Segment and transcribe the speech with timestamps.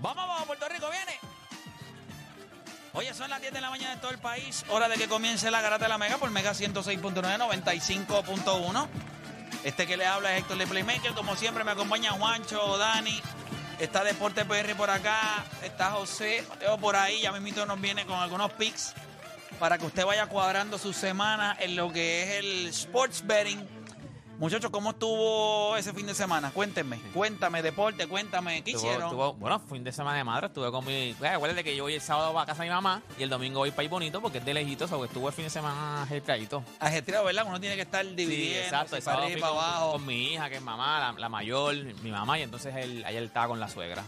[0.00, 1.18] Vamos, vamos, Puerto Rico viene.
[2.92, 4.64] Oye, son las 10 de la mañana de todo el país.
[4.68, 8.88] Hora de que comience la garata de la Mega por Mega 106.9, 95.1.
[9.64, 11.12] Este que le habla es Héctor de Playmaker.
[11.12, 13.20] Como siempre, me acompaña Juancho, Dani.
[13.78, 15.44] Está Deporte PR por acá.
[15.62, 17.20] Está José Mateo por ahí.
[17.20, 18.94] Ya mismito nos viene con algunos picks
[19.58, 23.75] para que usted vaya cuadrando su semana en lo que es el sports betting.
[24.38, 26.50] Muchachos, ¿cómo estuvo ese fin de semana?
[26.50, 29.10] Cuéntenme, cuéntame, deporte, cuéntame, ¿qué Tuvo- hicieron?
[29.10, 31.14] tuvo- bueno, fin de semana de madre, estuve con mi...
[31.18, 33.60] Pues, acuérdate que yo voy el sábado a casa de mi mamá y el domingo
[33.60, 36.02] voy para ir bonito porque es de lejitos, o que estuve el fin de semana
[36.02, 36.62] ajetreadito.
[36.80, 37.44] Ajetreado, ¿verdad?
[37.48, 38.88] Uno tiene que estar dividiendo, exacto.
[38.90, 39.92] si El para sábado arriba, fui para con, abajo.
[39.92, 43.22] con mi hija, que es mamá, la, la mayor, mi mamá, y entonces él, ayer
[43.22, 44.04] estaba con la suegra.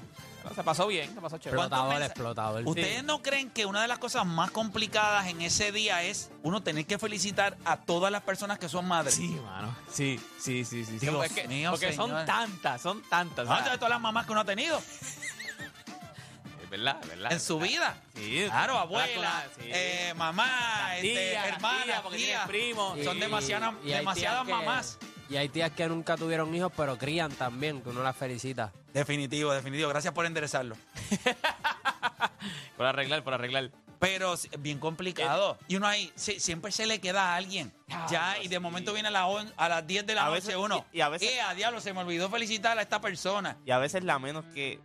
[0.54, 1.56] Se pasó bien, se pasó chévere.
[1.56, 2.62] ¿Cuántos Explotador, explotador.
[2.66, 6.62] ¿Ustedes no creen que una de las cosas más complicadas en ese día es uno
[6.62, 9.14] tener que felicitar a todas las personas que son madres?
[9.14, 9.74] Sí, mano.
[9.90, 10.92] Sí, sí, sí, sí.
[10.92, 10.98] sí.
[10.98, 12.08] Dios porque es que- mío, porque señor.
[12.10, 13.48] son tantas, son tantas.
[13.48, 17.32] O sea, de todas las mamás que uno ha tenido es verdad, es verdad.
[17.32, 17.96] en su vida.
[18.14, 18.44] Sí.
[18.46, 19.62] Claro, abuela, sí.
[19.72, 22.44] eh, mamá, este, Tía, las hermana, tía.
[22.46, 22.98] primos.
[23.04, 24.98] Son demasiadas, demasiadas que- mamás.
[25.28, 28.72] Y hay tías que nunca tuvieron hijos, pero crían también, que uno las felicita.
[28.94, 29.88] Definitivo, definitivo.
[29.90, 30.76] Gracias por enderezarlo.
[32.76, 33.70] Por arreglar, por arreglar.
[33.98, 35.58] Pero bien complicado.
[35.66, 37.72] Y uno ahí, siempre se le queda a alguien.
[38.08, 40.36] Ya, y de momento viene a, las on- a las 10 de la A noche
[40.42, 40.86] veces- uno.
[40.92, 43.56] y- y a veces- Eh, a diablo, se me olvidó felicitar a esta persona.
[43.66, 44.78] Y a veces la menos que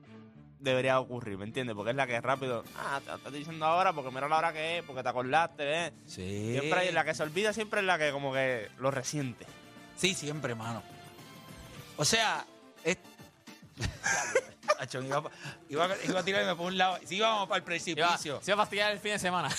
[0.60, 1.76] debería ocurrir, ¿me entiendes?
[1.76, 4.52] Porque es la que rápido, ah, te te estoy diciendo ahora porque mira la hora
[4.54, 5.94] que es, porque te acordaste, ¿eh?
[6.08, 6.50] Sí.
[6.54, 9.46] Siempre hay- la que se olvida siempre es la que como que lo resiente.
[9.98, 10.82] Sí, siempre, mano.
[11.98, 12.46] O sea,
[12.84, 12.98] es...
[15.00, 15.24] Iba, a-
[15.70, 17.00] iba, a- iba a tirarme por un lado.
[17.06, 18.42] Sí, íbamos para el iba, precipicio.
[18.42, 19.50] se iba a fastidiar el fin de semana.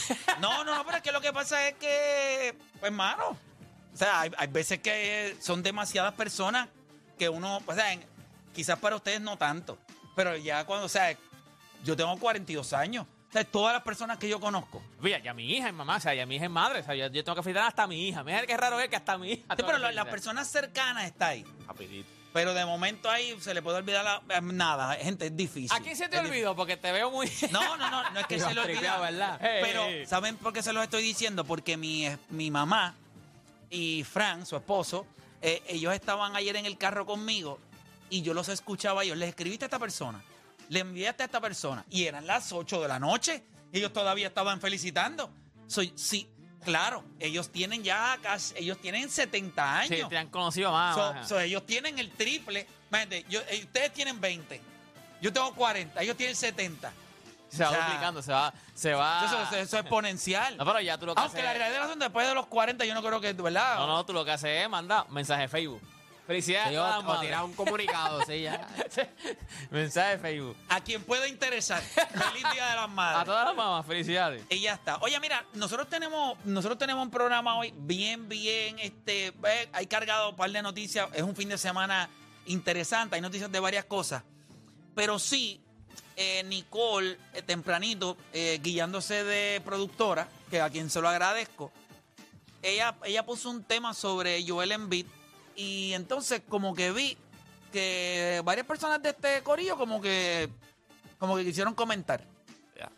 [0.41, 4.21] No, no, no, pero es que lo que pasa es que, pues, mano, o sea,
[4.21, 6.69] hay, hay veces que son demasiadas personas
[7.19, 8.05] que uno, o sea, en-
[8.55, 9.79] quizás para ustedes no tanto,
[10.15, 11.17] pero ya cuando, o sea,
[11.85, 14.83] yo tengo 42 años, sea, todas las personas que yo conozco.
[15.01, 16.95] Mira, ya mi hija es mamá, o sea, ya mi hija es madre, o sea,
[16.95, 18.25] yo, yo tengo que felicitar hasta a mi hija.
[18.25, 19.43] Mira qué raro es que hasta a mi hija.
[19.57, 20.11] Sí, pero la- las felicitar.
[20.11, 21.45] personas cercanas está ahí.
[21.67, 22.09] Rapidito.
[22.33, 25.71] Pero de momento ahí se le puede olvidar la- eh, nada, gente, es difícil.
[25.77, 26.57] ¿A quién se te olvidó?
[26.57, 27.31] Porque te veo muy...
[27.53, 28.99] No, no, no, no es que se lo olvida.
[28.99, 29.39] ¿verdad?
[29.41, 30.05] Pero, Hey.
[30.07, 31.45] ¿saben por qué se los estoy diciendo?
[31.45, 32.95] Porque mi, mi mamá
[33.71, 35.07] y Fran, su esposo,
[35.43, 37.59] eh, ellos estaban ayer en el carro conmigo
[38.11, 39.17] y yo los escuchaba a ellos.
[39.17, 40.21] Les escribiste a esta persona,
[40.69, 43.45] le enviaste a esta persona y eran las 8 de la noche.
[43.73, 45.31] Ellos todavía estaban felicitando.
[45.67, 46.29] Soy, sí,
[46.65, 49.99] claro, ellos tienen ya casi, ellos tienen 70 años.
[50.01, 50.95] Sí, te han conocido más.
[50.95, 51.29] So- más.
[51.29, 52.67] so, ellos tienen el triple.
[52.91, 54.61] Imagínate, yo- eh, ustedes tienen 20.
[55.21, 56.03] Yo tengo 40.
[56.03, 56.93] Ellos tienen 70.
[57.49, 59.25] Se va O sea, duplicando, se va, se va.
[59.27, 60.57] Eso, eso- eso es exponencial.
[60.57, 62.85] No, pero ya tú lo que Aunque la realidad es que después de los 40
[62.85, 63.77] yo no creo que, ¿verdad?
[63.79, 65.81] No, no, tú lo que haces es mandar mensaje de Facebook.
[66.27, 68.67] Felicidades Sí, a o, o tirar un comunicado, sí, ya.
[69.71, 70.57] mensaje de Facebook.
[70.69, 71.83] A quien pueda interesar.
[71.83, 73.25] Feliz Día de las A Madres.
[73.27, 74.43] todas las mamás, felicidades.
[74.49, 74.97] Y ya está.
[74.99, 80.31] Oye, mira, nosotros tenemos, nosotros tenemos un programa hoy bien, bien, este, eh, hay cargado
[80.31, 81.09] un par de noticias.
[81.13, 82.09] Es un fin de semana
[82.47, 84.23] interesante, hay noticias de varias cosas.
[84.95, 85.61] Pero sí,
[86.17, 91.71] eh, Nicole, eh, tempranito, eh, guiándose de productora, que a quien se lo agradezco,
[92.63, 95.07] ella, ella puso un tema sobre Joel Embiid
[95.57, 97.17] y entonces como que vi
[97.73, 100.49] que varias personas de este corillo como que,
[101.19, 102.25] como que quisieron comentar.
[102.79, 102.91] Ya.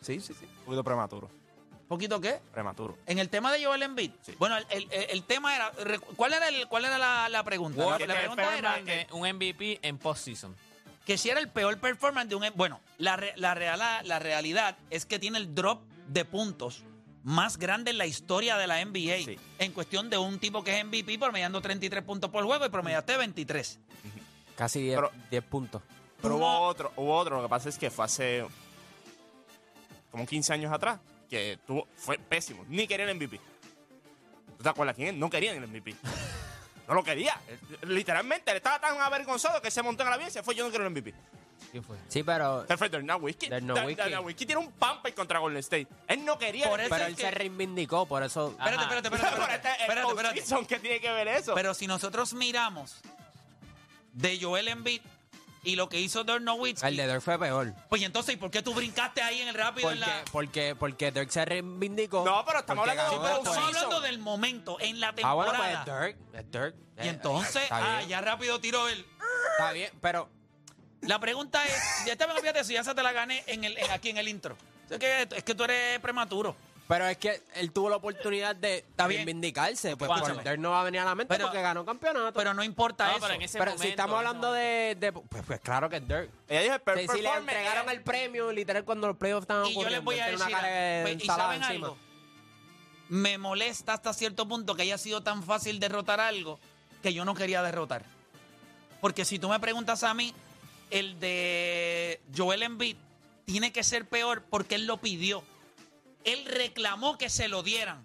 [0.00, 0.46] Sí, sí, sí.
[0.60, 1.30] Un poquito prematuro.
[1.88, 2.40] ¿Poquito qué?
[2.52, 2.96] Prematuro.
[3.06, 4.10] En el tema de Joel Embiid.
[4.22, 4.34] Sí.
[4.38, 5.70] Bueno, el, el- el tema era.
[6.16, 7.98] ¿Cuál era, el, cuál era la, la pregunta?
[7.98, 8.80] La, pregunta era
[9.12, 10.56] un MVP en postseason.
[11.04, 12.44] que si era el peor performance de un.
[12.54, 13.54] Bueno, la, re- la,
[14.02, 16.82] la realidad es que tiene el drop de puntos
[17.24, 19.16] más grande en la historia de la NBA.
[19.24, 19.38] Sí.
[19.58, 23.16] En cuestión de un tipo que es MVP promediando 33 puntos por juego y promediaste
[23.16, 23.80] 23.
[24.56, 25.82] Casi 10 Pero- 10 puntos.
[26.22, 27.36] Pero hubo otro, hubo otro.
[27.36, 28.46] Lo que pasa es que fue hace
[30.10, 31.00] como 15 años atrás.
[31.28, 32.64] Que tuvo, fue pésimo.
[32.68, 33.40] Ni querían el MVP.
[34.56, 35.14] ¿Tú te acuerdas quién es?
[35.14, 35.94] No querían el MVP.
[36.86, 37.40] No lo quería.
[37.86, 40.54] Literalmente, él estaba tan avergonzado que se montó en el avión y se fue.
[40.54, 41.14] Yo no quiero el MVP.
[41.70, 41.96] ¿Quién fue?
[42.08, 43.48] Sí, pero, Se fue Nowitzki.
[43.48, 45.88] Dirk Nowitzki tiene un pamper contra Golden State.
[46.06, 48.50] Él no quería Por el eso pero él que- se reivindicó, por eso.
[48.50, 48.82] Espérate, Ajá.
[48.82, 49.54] espérate, Pero espérate.
[49.54, 50.40] este Espérate, es el espérate, espérate.
[50.40, 51.54] postseason, ¿Qué tiene que ver eso?
[51.54, 52.96] Pero si nosotros miramos
[54.12, 55.02] de Joel Embiid
[55.64, 57.72] y lo que hizo Dirk Nowitzki, El de Dirk fue peor.
[57.88, 60.24] pues ¿y entonces, ¿y por qué tú brincaste ahí en el rápido en Porque, la.
[60.30, 62.22] porque, porque Dirk se reivindicó.
[62.24, 63.56] No, pero estamos hablando un Pero después.
[63.56, 65.84] estamos hablando del momento, en la Ah, bueno, temporada.
[65.84, 66.34] pues es Dirk.
[66.34, 66.74] Es Dirk.
[67.04, 69.04] y entonces, ah, ya rápido tiró él.
[69.58, 70.28] Está bien, pero
[71.06, 73.90] La pregunta es, ya te fíjate, si ya se te la gané en el, en-
[73.90, 74.56] aquí en el intro.
[74.90, 76.54] Es que, es que tú eres prematuro.
[76.86, 79.20] Pero es que él tuvo la oportunidad de Está bien.
[79.20, 79.96] reivindicarse.
[79.96, 80.34] Pues Escúchame.
[80.34, 82.38] por Dirk no va a venir a la mente Pero- porque ganó campeonato.
[82.38, 83.20] Pero no importa No, eso.
[83.22, 86.06] pero en ese Pero momento, si estamos hablando de, de- pues, pues claro que es
[86.06, 86.30] Dirk.
[86.46, 89.74] Ella dijo el Si, le performance entregaron el premio, literal, cuando los playoffs estaban y
[89.74, 91.86] yo les voy a él decir, tenía una cara de pues, ¿y ensalada saben encima.
[91.86, 91.98] algo?
[93.08, 96.58] Me molesta hasta cierto punto que haya sido tan fácil derrotar algo
[97.02, 98.02] que yo no quería derrotar.
[99.00, 100.34] Porque si tú me preguntas a mí,
[100.94, 102.96] el de Joel Embiid
[103.44, 105.42] tiene que ser peor porque él lo pidió.
[106.22, 108.02] Él reclamó que se lo dieran.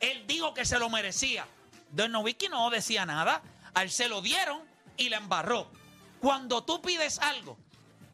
[0.00, 1.46] Él dijo que se lo merecía.
[1.92, 3.42] Nowitzki no decía nada.
[3.74, 4.62] A él se lo dieron
[4.96, 5.70] y la embarró.
[6.20, 7.58] Cuando tú pides algo,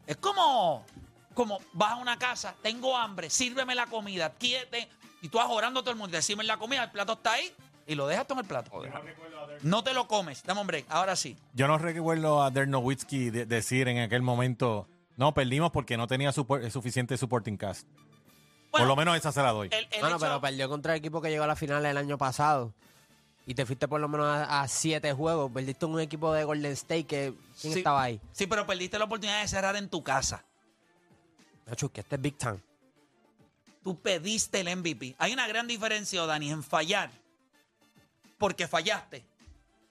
[0.05, 0.85] es como,
[1.33, 4.33] como vas a una casa, tengo hambre, sírveme la comida,
[5.21, 7.53] y tú vas orando todo el mundo, decime la comida, el plato está ahí
[7.89, 8.71] y lo dejas tú en el plato.
[9.63, 11.35] No te lo comes, dame un break, ahora sí.
[11.53, 14.87] Yo no recuerdo a Dirk Nowitzki de- decir en aquel momento,
[15.17, 17.85] no, perdimos porque no tenía suficiente supporting cast.
[18.71, 19.67] Por lo menos esa se la doy.
[19.71, 21.97] el, el Bueno, hecho- pero perdió contra el equipo que llegó a la final el
[21.97, 22.73] año pasado.
[23.47, 25.51] Y te fuiste por lo menos a, a siete juegos.
[25.51, 27.33] Perdiste un equipo de Golden State que...
[27.59, 27.79] ¿Quién Sí.
[27.79, 28.21] estaba ahí?
[28.31, 30.45] Sí, pero perdiste la oportunidad de cerrar en tu casa.
[31.65, 32.59] Nacho, que este es Big Time.
[33.83, 35.15] Tú pediste el MVP.
[35.17, 37.09] Hay una gran diferencia, Dani, en fallar.
[38.39, 39.23] Porque fallaste.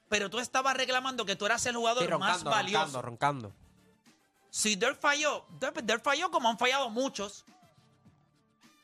[0.08, 3.00] Pero tú estabas reclamando que tú eras el jugador Sí, más valioso.
[3.00, 3.52] roncando, roncando.
[4.50, 7.44] Si Dirk falló, Dirk, Dirk falló como han fallado muchos,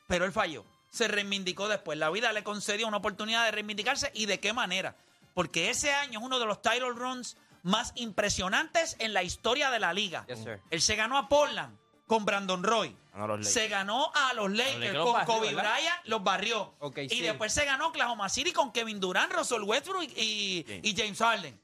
[0.07, 0.63] pero él falló.
[0.91, 1.97] Se reivindicó después.
[1.97, 4.95] La vida le concedió una oportunidad de reivindicarse y de qué manera.
[5.33, 9.79] Porque ese año es uno de los title runs más impresionantes en la historia de
[9.79, 10.25] la liga.
[10.27, 10.45] Yes.
[10.69, 11.75] Él se ganó a Portland
[12.07, 12.95] con Brandon Roy.
[13.15, 13.47] Los.
[13.47, 15.53] Se ganó a los Lakers con barrió, Kobe.
[15.55, 16.73] Bryant, los barrió.
[16.97, 17.21] Y sí.
[17.21, 20.79] después se ganó Oklahoma City con Kevin Durant, Russell Westbrook y, y- Sí.
[20.83, 21.57] y James Harden.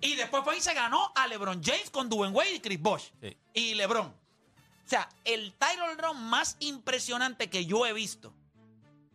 [0.00, 3.04] Y después fue y se ganó a LeBron James con Dwayne Wade y Chris Bosh.
[3.22, 3.36] Sí.
[3.54, 4.06] Y LeBron.
[4.08, 8.32] O sea, el title run más impresionante que yo he visto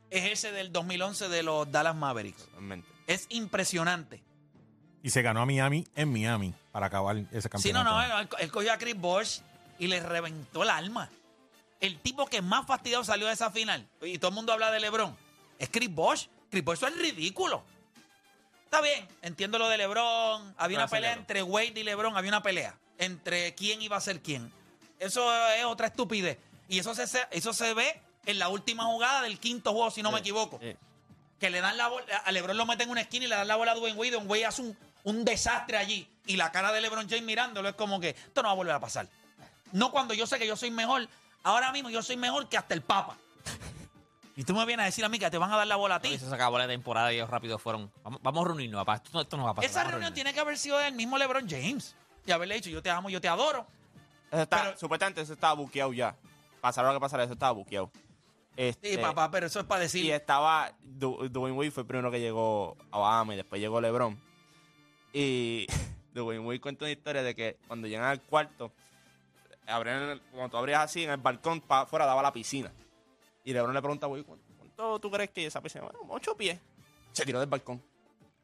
[0.09, 2.45] es ese del 2011 de los Dallas Mavericks.
[2.45, 2.87] Totalmente.
[3.07, 4.23] Es impresionante.
[5.03, 7.89] Y se ganó a Miami en Miami para acabar ese Sí, no, campeonato.
[8.13, 9.39] no, él, él cogió a Chris Bosh
[9.81, 11.09] y le reventó el alma.
[11.79, 14.79] El tipo que más fastidiado salió de esa final, y todo el mundo habla de
[14.79, 15.17] LeBron,
[15.57, 16.27] es Chris Bosh.
[16.51, 17.63] Chris Bosh es ridículo.
[18.65, 20.53] Está bien, entiendo lo de LeBron.
[20.57, 24.21] Había una pelea entre Wade y LeBron, había una pelea entre quién iba a ser
[24.21, 24.53] quién.
[24.99, 26.37] Eso es otra estupidez.
[26.69, 30.11] Y eso se, eso se ve en la última jugada del quinto juego, si no
[30.11, 30.59] me equivoco.
[30.61, 30.75] Sí.
[31.39, 33.47] Que le dan la bola, a LeBron lo meten en una esquina y le dan
[33.47, 34.11] la bola a Dwayne Wade.
[34.11, 36.07] Dwayne Wade hace un, un desastre allí.
[36.27, 38.75] Y la cara de LeBron James mirándolo es como que esto no va a volver
[38.75, 39.07] a pasar.
[39.71, 41.07] No cuando yo sé que yo soy mejor.
[41.43, 43.17] Ahora mismo yo soy mejor que hasta el Papa.
[44.35, 45.95] Y tú me vienes a decir a mí que te van a dar la bola
[45.95, 46.17] a Y ti.
[46.17, 47.91] se acabó la temporada y ellos rápido fueron.
[48.03, 48.95] Vamos, vamos a reunirnos, papá.
[48.95, 49.69] Esto, no- esto no va a pasar.
[49.69, 50.13] Esa reunión reunirnos.
[50.15, 51.95] tiene que haber sido del mismo LeBron James.
[52.25, 53.65] Y haberle dicho, yo te amo, yo te adoro.
[54.31, 56.15] Eso está, Pero- supuestamente eso estaba buqueado ya.
[56.61, 57.91] pasara lo que pasara, eso estaba buqueado.
[58.55, 60.11] Este, Sí, papá, pero eso es para Y decir.
[60.11, 64.17] estaba, Du- Dwayne Wade fue el primero que llegó a Obama y después llegó LeBron.
[65.13, 65.65] Y
[66.13, 68.71] Dwayne Wade cuenta una historia de que cuando llegan al cuarto,
[69.77, 72.71] el- cuando tú abrías así en el balcón, para afuera daba la piscina.
[73.43, 75.85] Y LeBron le pregunta a Wade, ¿cuánto, cuánto tú crees que esa piscina?
[75.85, 76.59] Bueno, ocho pies.
[77.11, 77.81] Se tiró del balcón.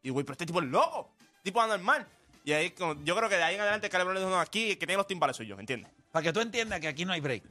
[0.04, 1.12] Y Wade, pero este tipo es loco,
[1.44, 2.06] tipo anormal.
[2.44, 4.40] Y ahí, como- yo creo que de ahí en adelante que LeBron le dijo, no,
[4.40, 5.92] aquí que tiene los timbales soy yo, ¿entiendes?
[6.12, 7.44] Para que tú entiendas que aquí no hay break.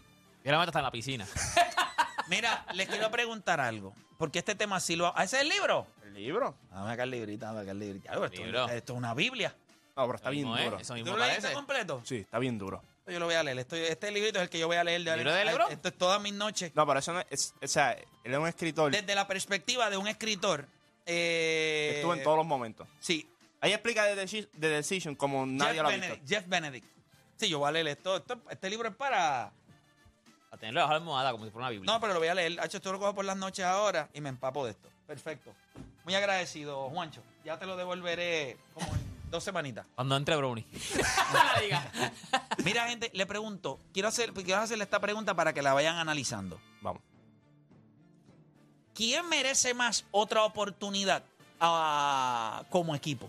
[0.45, 1.27] Yo la meto hasta en la piscina.
[2.29, 3.95] Mira, les quiero preguntar algo.
[4.19, 5.13] Porque este tema sí lo.
[5.17, 5.87] ¿Ah, ese es el libro?
[6.03, 6.57] El libro.
[6.71, 8.25] Vamos a sacar el librito, vamos a sacar el librito.
[8.25, 8.69] Esto, Libro.
[8.69, 9.55] esto es una Biblia.
[9.97, 10.65] No, pero está bien ¿eh?
[10.65, 10.79] duro.
[10.79, 12.01] Eso ¿Tú mismo lo leíste completo?
[12.05, 12.83] Sí, está bien duro.
[13.07, 13.59] Yo lo voy a leer.
[13.61, 15.03] Esto- este librito es el que yo voy a leer.
[15.05, 15.71] De ¿Libro de LeBron?
[15.73, 16.73] Esto es todas mis noches.
[16.75, 19.89] No, pero eso no es, es- o sea, él es un escritor Desde la perspectiva
[19.91, 20.67] de un escritor.
[21.07, 22.89] Eh, estuvo en todos los momentos.
[22.99, 23.29] Sí.
[23.61, 26.03] Ahí explica The, Deci- The Decision como nadie Jeff lo ha visto.
[26.09, 26.87] Benedict, Jeff Benedict.
[27.37, 28.17] Sí, yo voy a leer esto.
[28.17, 29.53] Esto- Este libro es para.
[30.51, 31.93] A tenerlo debajo de la almohada como si fuera una Biblia.
[31.93, 32.59] No, pero lo voy a leer.
[32.61, 34.89] Hacho, esto lo cojo por las noches ahora y me empapo de esto.
[35.07, 35.55] Perfecto.
[36.05, 37.23] Muy agradecido, Juancho.
[37.45, 39.87] Ya te lo devolveré como en dos semanitas.
[39.95, 40.67] Cuando entre Brownie.
[41.33, 41.93] No la diga.
[42.65, 43.81] Mira, gente, le pregunto.
[43.93, 46.61] Quiero, hacer, quiero hacerle esta pregunta para que la vayan analizando.
[46.81, 47.03] Vamos.
[48.95, 51.25] ¿Quién merece más otra oportunidad
[51.61, 53.29] ah, como equipo?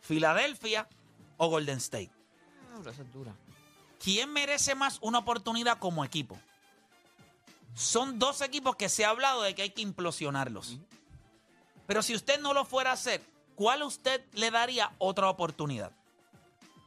[0.00, 0.88] ¿Filadelfia
[1.36, 2.10] o Golden State?
[2.78, 3.34] Pero eso es dura.
[4.02, 6.38] ¿Quién merece más una oportunidad como equipo?
[7.74, 10.78] Son dos equipos que se ha hablado de que hay que implosionarlos.
[11.86, 13.22] Pero si usted no lo fuera a hacer,
[13.58, 15.90] ¿cuál usted le daría otra oportunidad?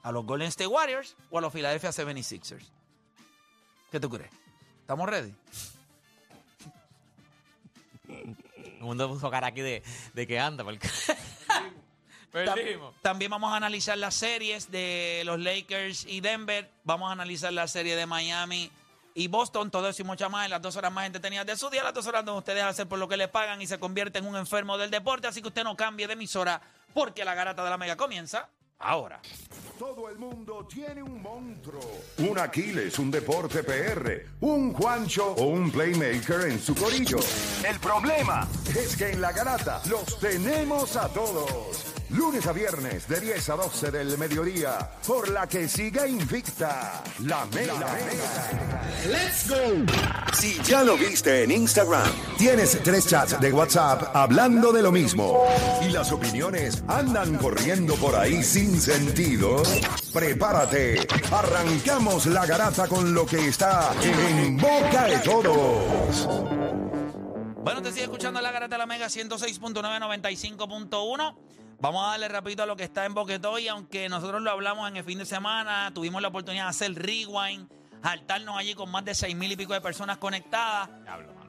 [0.03, 2.63] ¿A los Golden State Warriors o a los Philadelphia 76ers?
[3.91, 4.31] ¿Qué tú crees?
[4.79, 5.35] ¿Estamos ready?
[8.07, 10.63] El mundo puso cara aquí de, de que anda.
[10.63, 10.89] Porque...
[12.31, 12.95] Perdimos.
[13.01, 16.71] También vamos a analizar las series de los Lakers y Denver.
[16.85, 18.71] Vamos a analizar la serie de Miami
[19.13, 19.71] y Boston.
[19.71, 21.83] Todo eso y mucho más en las dos horas más entretenidas de su día.
[21.83, 24.25] Las dos horas donde ustedes hacen por lo que le pagan y se convierte en
[24.25, 25.27] un enfermo del deporte.
[25.27, 26.61] Así que usted no cambie de emisora
[26.93, 28.49] porque la garata de la mega comienza
[28.81, 29.21] ahora.
[29.79, 31.81] Todo el mundo tiene un monstruo.
[32.17, 37.17] Un Aquiles, un deporte PR, un Juancho o un Playmaker en su corillo.
[37.67, 41.90] El problema es que en la garata los tenemos a todos.
[42.13, 44.77] Lunes a viernes de 10 a 12 del mediodía.
[45.07, 47.01] Por la que siga invicta.
[47.19, 47.97] La mega.
[49.07, 49.85] ¡Let's go!
[50.33, 55.45] Si ya lo viste en Instagram, tienes tres chats de WhatsApp hablando de lo mismo.
[55.87, 59.63] Y las opiniones andan corriendo por ahí sin sentido.
[60.11, 61.07] Prepárate.
[61.31, 66.27] Arrancamos la garata con lo que está en boca de todos.
[67.63, 71.50] Bueno, te sigue escuchando la garata de la mega 106.9, 95.1.
[71.81, 74.87] Vamos a darle rapidito a lo que está en Boquetó y aunque nosotros lo hablamos
[74.87, 77.67] en el fin de semana, tuvimos la oportunidad de hacer rewind,
[78.03, 80.89] saltarnos allí con más de seis mil y pico de personas conectadas.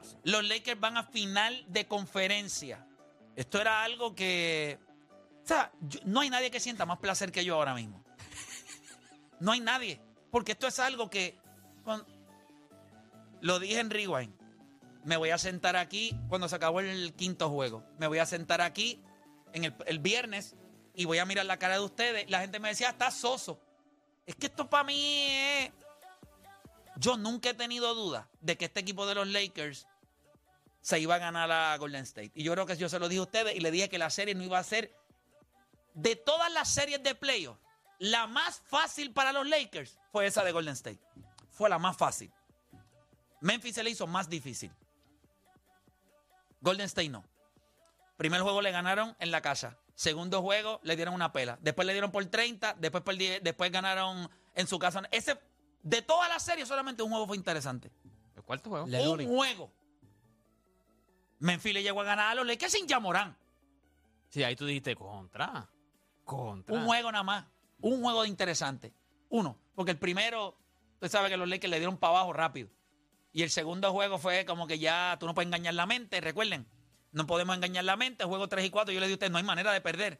[0.01, 0.17] Sí.
[0.23, 2.85] Los Lakers van a final de conferencia.
[3.35, 4.79] Esto era algo que...
[5.43, 8.03] O sea, yo- no hay nadie que sienta más placer que yo ahora mismo.
[9.39, 10.01] No hay nadie.
[10.31, 11.37] Porque esto es algo que...
[13.41, 14.33] lo dije en Rewind.
[15.05, 17.83] Me voy a sentar aquí cuando se acabó el quinto juego.
[17.99, 18.99] Me voy a sentar aquí
[19.53, 20.55] en el, el viernes
[20.93, 22.29] y voy a mirar la cara de ustedes.
[22.29, 23.59] La gente me decía, está soso.
[24.25, 25.71] Es que esto para mí es...
[26.97, 29.87] Yo nunca he tenido duda de que este equipo de los Lakers
[30.81, 32.31] se iba a ganar a Golden State.
[32.35, 34.09] Y yo creo que yo se lo dije a ustedes y le dije que la
[34.09, 34.95] serie no iba a ser
[35.93, 37.59] de todas las series de playoffs.
[37.99, 40.99] La más fácil para los Lakers fue esa de Golden State.
[41.49, 42.31] Fue la más fácil.
[43.41, 44.71] Memphis se le hizo más difícil.
[46.61, 47.23] Golden State no.
[48.23, 49.77] Primer juego le ganaron en la casa.
[49.95, 51.57] Segundo juego le dieron una pela.
[51.61, 52.75] Después le dieron por 30.
[52.79, 55.01] Después, perdi- después ganaron en su casa.
[55.11, 55.37] Ese,
[55.81, 57.91] de toda la serie, solamente un juego fue interesante.
[58.37, 58.87] ¿El cuarto juego?
[58.87, 59.73] Le- un juego.
[61.39, 63.35] Memphis le llegó a ganar a los Lakers sin Yamorán.
[64.29, 65.69] Sí, ahí tú dijiste contra.
[66.23, 66.73] Contra.
[66.73, 67.45] Un juego nada más.
[67.81, 68.93] Un juego de interesante.
[69.27, 69.57] Uno.
[69.75, 70.57] Porque el primero,
[70.93, 72.69] usted sabe que los Lakers le dieron para abajo rápido.
[73.33, 76.21] Y el segundo juego fue como que ya tú no puedes engañar la mente.
[76.21, 76.65] Recuerden,
[77.13, 78.25] no podemos engañar la mente.
[78.25, 80.19] Juego 3 y 4, yo le dije a usted, no hay manera de perder.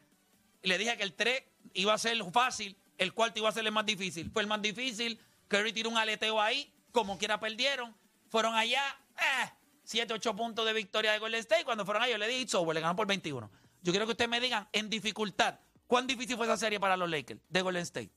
[0.62, 1.42] Y le dije que el 3
[1.74, 4.30] iba a ser fácil, el cuarto iba a ser el más difícil.
[4.30, 5.20] Fue el más difícil.
[5.48, 7.94] Curry tiró un aleteo ahí, como quiera perdieron.
[8.28, 8.82] Fueron allá,
[9.18, 9.50] eh,
[9.82, 11.64] 7, 8 puntos de victoria de Golden State.
[11.64, 13.50] Cuando fueron allá, yo le dije, it's over, le ganó por 21.
[13.82, 17.10] Yo quiero que ustedes me digan, en dificultad, ¿cuán difícil fue esa serie para los
[17.10, 18.10] Lakers de Golden State?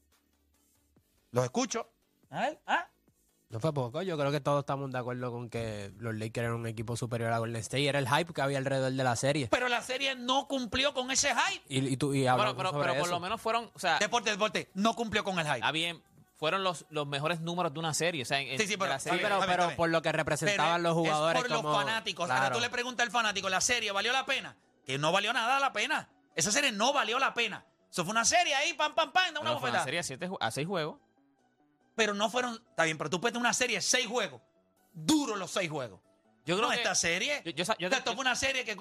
[1.31, 1.89] Los escucho.
[2.29, 2.87] A ver, ¿ah?
[3.49, 6.53] No fue poco, yo creo que todos estamos de acuerdo con que los Lakers eran
[6.59, 9.15] un equipo superior a Golden State y era el hype que había alrededor de la
[9.15, 9.47] serie.
[9.49, 11.63] Pero la serie no cumplió con ese hype.
[11.69, 13.11] Y, y tú y Bueno, pero, sobre pero por eso.
[13.15, 13.71] lo menos fueron.
[13.73, 15.55] O sea, Deporte, deporte, no cumplió con el hype.
[15.59, 16.03] está bien.
[16.35, 18.21] fueron los, los mejores números de una serie.
[18.21, 19.39] O sea, en- Sí, sí, pero- la sí, pero,
[19.77, 22.29] por lo que representaban Pero los jugadores Es por como- los fanáticos.
[22.29, 22.55] Ahora Claro.
[22.57, 24.55] tú le preguntas al fanático, ¿la serie valió la pena?
[24.85, 26.09] Que no valió nada la pena.
[26.35, 27.65] Esa serie no valió la pena.
[27.89, 29.83] Eso fue una serie ahí, pam, pam, pam, da una fue una bofetada.
[29.85, 30.99] serie a, siete a seis juegos.
[31.97, 32.53] Pero no fueron.
[32.69, 34.39] Está bien, pero tú puedes tener una serie de seis juegos.
[34.93, 35.99] Duro los seis juegos.
[36.45, 37.41] Yo creo no, que- esta serie.
[37.43, 38.77] yo- yo yo- esto fue una serie que.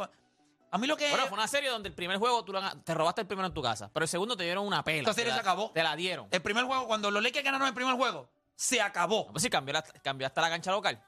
[0.70, 1.08] A mí lo que.
[1.11, 3.54] Bueno, fue una serie donde el primer juego tú la- te robaste el primero en
[3.54, 5.00] tu casa, pero el segundo te dieron una pela.
[5.00, 5.70] Esta serie la- se acabó.
[5.73, 6.28] Te la dieron.
[6.30, 9.25] El primer juego, cuando los Lakers ganaron el primer juego, se acabó.
[9.26, 11.02] No, pues sí, cambió, la, cambió hasta la cancha local.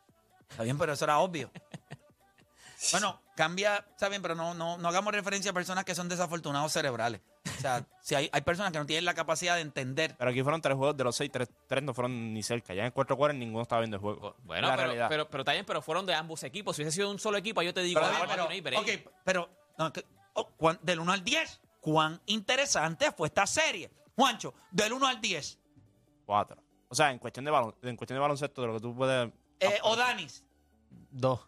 [0.48, 1.50] Está bien, pero eso era obvio.
[2.92, 6.72] bueno, cambia, está bien, pero no, no, no hagamos referencia a personas que son desafortunados
[6.72, 7.20] cerebrales.
[7.56, 10.16] O sea, si hay, hay personas que no tienen la capacidad de entender.
[10.18, 12.74] Pero aquí fueron tres juegos de los seis, tres, tres no fueron ni cerca.
[12.74, 14.34] Ya en cuatro cuartos ninguno estaba viendo el juego.
[14.42, 15.06] Bueno, la pero, realidad.
[15.08, 16.74] pero, pero bien, pero fueron de ambos equipos.
[16.74, 18.80] Si hubiese sido un solo equipo, yo te digo, Pero, ah, pero- no hay break.
[18.82, 20.04] ok, pero no, que-
[20.34, 23.88] oh, cuán- del 1 al 10, ¿cuán interesante fue esta serie?
[24.16, 25.60] Juancho, del 1 al 10.
[26.26, 26.60] Cuatro.
[26.88, 29.30] O sea, en cuestión de, balon, en cuestión de baloncesto, de lo que tú puedes.
[29.60, 30.44] Eh, o Danis.
[31.12, 31.40] Dos.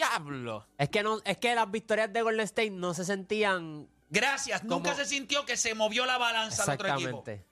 [0.00, 0.66] Diablo.
[0.78, 4.64] Es que, no, es que las victorias de Golden State no se sentían Gracias.
[4.64, 7.08] Nunca se sintió que se movió la balanza al otro equipo.
[7.20, 7.46] exactamente.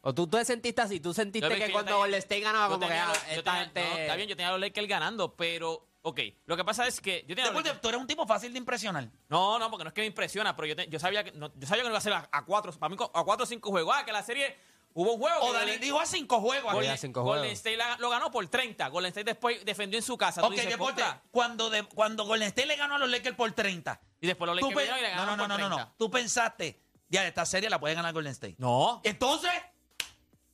[0.00, 2.80] O tú, tú te sentiste así, tú sentiste que cuando tenía- Golden State ganaba como
[2.80, 3.80] que tenía ah, esta tenía- gente...
[3.84, 6.20] no, está bien, yo tenía a los Lakers ganando, pero, ok.
[6.46, 9.10] Lo que pasa es que yo tenía Lakers- tú eres un tipo fácil de impresionar.
[9.28, 11.52] No, no, porque no es que me impresiona, pero yo, te- yo sabía que no,
[11.56, 13.46] yo sabía que no iba a ser a, a cuatro, para mí a cuatro o
[13.46, 13.92] cinco juegos.
[13.98, 14.56] Ah, que la serie
[14.96, 15.38] hubo un juego.
[15.40, 16.64] O que Danis Golden- dijo a cinco juegos.
[16.64, 16.74] aquí.
[16.74, 17.58] Golden- Golden, cinco Golden juegos.
[17.58, 18.88] State la- lo ganó por 30.
[18.88, 20.40] Golden State después defendió en su casa.
[20.40, 21.02] Tú Ok, dices, deporte.
[21.02, 21.22] "Contra".
[21.30, 24.00] Cuando, de, cuando Golden State le ganó a los Lakers por 30.
[24.20, 25.68] Y después los tú Lakers pe- vinieron y le no, no, ganaron no, por no,
[25.68, 25.90] no, 30.
[25.92, 25.96] no.
[25.98, 28.56] Tú pensaste, ya, esta serie la puede ganar Golden State.
[28.58, 29.00] No.
[29.04, 29.52] Entonces,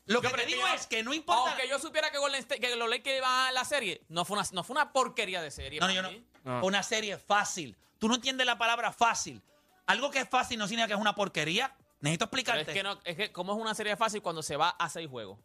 [0.06, 1.50] lo que Yo, te es que digo yo- es que no importa.
[1.52, 4.36] Aunque yo supiera que, Golden State, que los Lakers iban a la serie, no fue
[4.36, 5.78] una, no fue una porquería de serie.
[5.80, 6.18] No, no, para yo no.
[6.18, 6.26] mí.
[6.44, 6.66] No.
[6.66, 7.76] Una serie fácil.
[7.98, 9.40] Tú no entiendes la palabra fácil.
[9.86, 11.76] Algo que es fácil no significa que es una porquería.
[12.02, 12.70] Necesito Pero explicarte.
[12.72, 15.08] es que, no, es que como es una serie fácil cuando se va a seis
[15.08, 15.38] juegos.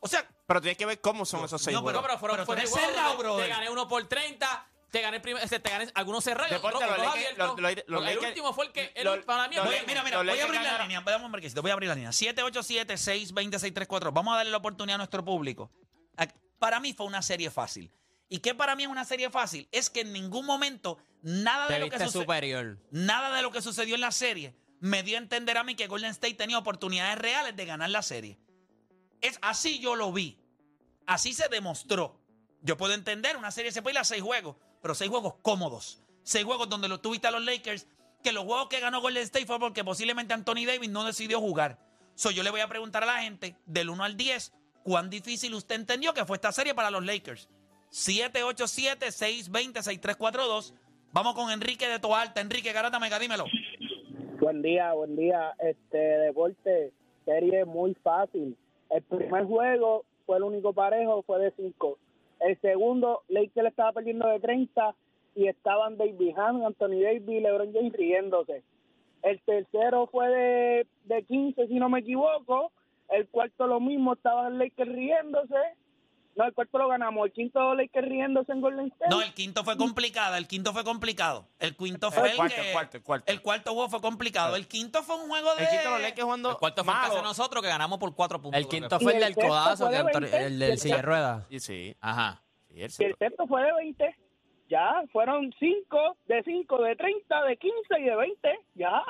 [0.00, 2.02] O sea, Pero tienes que ver cómo son esos seis no, juegos.
[2.02, 3.44] No, pero fueron, pero fueron juegos cerrado, brother.
[3.46, 6.98] Te gané uno por 30, te gané, este, te gané algunos cerrados, Deporte, otros-
[7.86, 10.44] los el último fue el que, el, los- para mí, voy- mira, mira, voy a
[10.44, 11.00] abrir la línea.
[11.00, 12.10] Vamos, Marquesito, voy a abrir la línea.
[12.10, 14.12] 787-620-634.
[14.12, 15.70] Vamos a darle la oportunidad a nuestro público.
[16.58, 17.92] Para mí fue una serie fácil.
[18.28, 19.68] ¿Y qué para mí es una serie fácil?
[19.72, 22.78] Es que en ningún momento nada de lo que superior.
[22.90, 25.86] Nada de lo que sucedió en la serie me dio a entender a mí que
[25.86, 28.38] Golden State tenía oportunidades reales de ganar la serie.
[29.20, 30.38] Es así yo lo vi.
[31.06, 32.20] Así se demostró.
[32.62, 36.02] Yo puedo entender, una serie se puede ir a seis juegos, pero seis juegos cómodos.
[36.22, 37.86] Seis juegos donde lo tuviste a los Lakers,
[38.22, 41.78] que los juegos que ganó Golden State fue porque posiblemente Anthony Davis no decidió jugar.
[42.14, 45.54] So, yo le voy a preguntar a la gente, del 1 al 10, ¿cuán difícil
[45.54, 47.48] usted entendió que fue esta serie para los Lakers?
[47.92, 50.74] 787-620-6342.
[51.12, 52.40] Vamos con Enrique de Toalta.
[52.40, 53.44] Enrique Garata Mega, dímelo.
[54.48, 55.52] Buen día, buen día.
[55.58, 56.90] Este deporte,
[57.26, 58.56] serie muy fácil.
[58.88, 61.98] El primer juego fue el único parejo, fue de 5.
[62.40, 64.94] El segundo, Lakers estaba perdiendo de 30
[65.34, 68.62] y estaban David Ham, Anthony Davis y LeBron James riéndose.
[69.20, 72.72] El tercero fue de, de 15, si no me equivoco.
[73.10, 75.60] El cuarto lo mismo, estaban Lakers riéndose.
[76.38, 77.26] No, el cuarto lo ganamos.
[77.26, 79.10] El quinto Lakers riéndose en Golden State.
[79.10, 80.36] No, el quinto fue complicado.
[80.36, 81.48] El quinto fue complicado.
[81.58, 83.32] El quinto fue El el, cuarto, que- el cuarto, el cuarto.
[83.32, 84.54] el cuarto juego fue complicado.
[84.56, 85.64] El quinto fue un juego de.
[85.64, 87.14] El quinto los Lakers jugando El cuarto fue malo.
[87.16, 88.58] de nosotros que ganamos por cuatro puntos.
[88.60, 90.78] El quinto fue el el del codazo, fue que de Anthony- 20, el del el
[90.78, 91.46] silla ruedas.
[91.50, 92.40] Y sí, Ajá.
[92.68, 94.16] sí, el el sexto fue de 20.
[94.68, 98.48] Ya, fueron 5, de 5, de 30, de 15 y de 20.
[98.74, 99.02] Ya.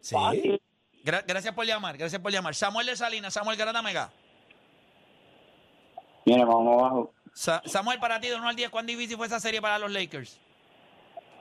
[0.00, 0.14] Sí.
[0.14, 0.60] Fácil.
[1.04, 2.54] Gra- gracias por llamar, gracias por llamar.
[2.54, 4.10] Samuel de Salinas, Samuel Garata Mega.
[6.26, 7.14] Mira, vamos abajo.
[7.32, 9.90] Sa- Samuel, para ti, de 1 al 10, ¿cuán difícil fue esa serie para los
[9.92, 10.38] Lakers?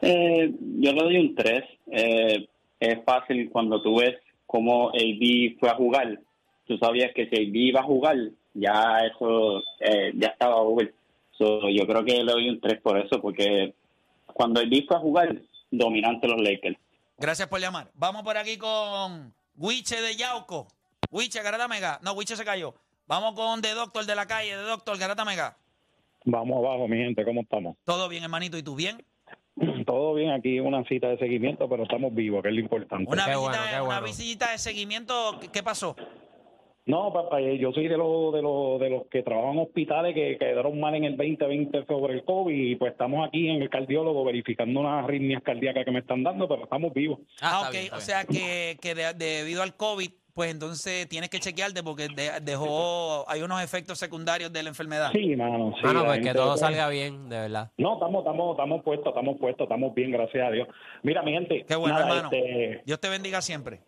[0.02, 1.64] Eh, yo le doy un 3.
[1.92, 2.48] Eh,
[2.80, 6.20] es fácil cuando tú ves cómo AD fue a jugar.
[6.68, 8.16] Tú sabías que si AD iba a jugar,
[8.54, 10.94] ya eso eh, ya estaba over.
[11.38, 13.74] So, yo creo que le doy un 3 por eso, porque
[14.28, 15.36] cuando AD fue a jugar,
[15.72, 16.78] dominante los Lakers.
[17.18, 17.90] Gracias por llamar.
[17.96, 20.68] Vamos por aquí con Wiche de Yauco.
[21.10, 22.00] Wiche, Garata Mega.
[22.04, 22.76] No, Wiche se cayó.
[23.08, 25.58] Vamos con De Doctor de la calle, De Doctor, Garata Mega.
[26.26, 27.78] Vamos abajo, mi gente, ¿cómo estamos?
[27.86, 28.58] Todo bien, hermanito.
[28.58, 29.06] ¿Y tú bien?
[29.86, 33.10] Todo bien, aquí una cita de seguimiento, pero estamos vivos, que es lo importante.
[33.10, 34.02] Una, Qué visita, bueno, qué una bueno.
[34.08, 35.40] visita de seguimiento.
[35.54, 35.96] ¿Qué, pasó?
[36.88, 40.14] No, papá, eh, yo soy de los de los de los que trabajan en hospitales
[40.14, 43.70] que quedaron mal en el 2020 sobre el COVID y pues estamos aquí en el
[43.70, 47.20] cardiólogo verificando unas arritmias cardíacas que me están dando, pero estamos vivos.
[47.42, 47.72] Ah, está ok.
[47.72, 48.02] bien, o bien.
[48.02, 53.24] sea que, que de- debido al COVID, pues entonces tienes que chequearte porque de- dejó,
[53.30, 55.10] hay unos efectos secundarios de la enfermedad.
[55.14, 55.72] Sí, mano.
[55.78, 57.72] Sí, Ah, no, la pues que todo pues, salga bien, de verdad.
[57.78, 60.68] No, estamos, estamos, estamos puestos, estamos puestos, estamos bien, gracias a Dios.
[61.04, 61.64] Mira, mi gente.
[61.66, 62.30] Qué bueno, nada, hermano.
[62.34, 63.80] este, Dios te bendiga siempre.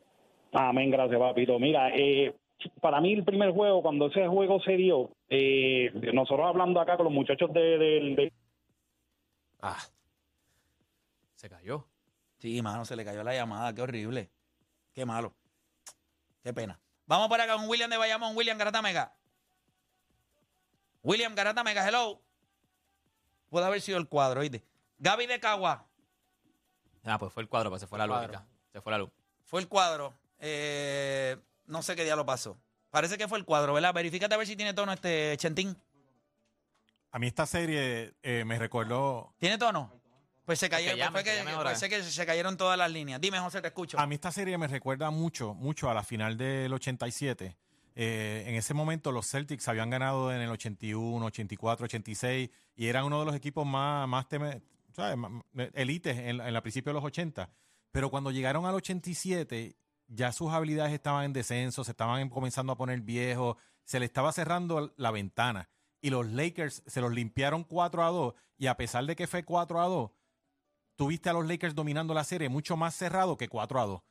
[0.53, 1.59] Amén, gracias, papito.
[1.59, 2.33] Mira, eh,
[2.79, 7.03] para mí el primer juego, cuando ese juego se dio, eh, nosotros hablando acá con
[7.03, 8.31] los muchachos de, del- de-
[9.61, 9.75] Ah.
[11.35, 11.85] Se cayó.
[12.37, 13.73] Sí, mano, se le cayó la llamada.
[13.75, 14.29] Qué horrible.
[14.93, 15.33] Qué malo.
[16.47, 16.79] Qué pena.
[17.07, 18.33] Vamos para acá con William de Bayamón.
[18.33, 19.13] William Garata Mega.
[21.03, 22.21] William Garata Mega, hello.
[23.49, 24.63] Puede haber sido el cuadro, ¿oíste?
[24.97, 25.85] Gaby de Cagua.
[27.03, 28.15] Ah, pues fue el cuadro, pues se fue la luz.
[28.15, 28.37] Cuadro.
[28.37, 28.53] ahorita.
[28.71, 29.09] Se fue la luz.
[29.43, 30.13] Fue el cuadro.
[30.39, 32.57] Eh, no sé qué día lo pasó.
[32.91, 33.93] Parece que fue el cuadro, ¿verdad?
[33.93, 35.75] Verifícate a ver si tiene tono este Chentín.
[37.11, 39.33] A mí esta serie eh, me recordó...
[39.37, 39.96] ¿Tiene tono?
[40.47, 41.71] Pues se cayeron, llame, fue que que, llame que ahora.
[41.71, 43.19] parece que se cayeron todas las líneas.
[43.19, 43.99] Dime, José, te escucho.
[43.99, 47.57] A mí esta serie me recuerda mucho, mucho a la final del 87.
[47.95, 53.03] Eh, en ese momento los Celtics habían ganado en el 81, 84, 86 y eran
[53.03, 54.25] uno de los equipos más, más
[55.73, 57.49] elites en, en la principio de los 80.
[57.91, 59.75] Pero cuando llegaron al 87
[60.07, 64.31] ya sus habilidades estaban en descenso, se estaban comenzando a poner viejos, se le estaba
[64.31, 65.67] cerrando la ventana
[65.99, 69.43] y los Lakers se los limpiaron 4 a 2 y a pesar de que fue
[69.43, 70.11] 4 a 2,
[70.97, 74.01] tuviste a los Lakers dominando la serie mucho más cerrado que 4 a 2.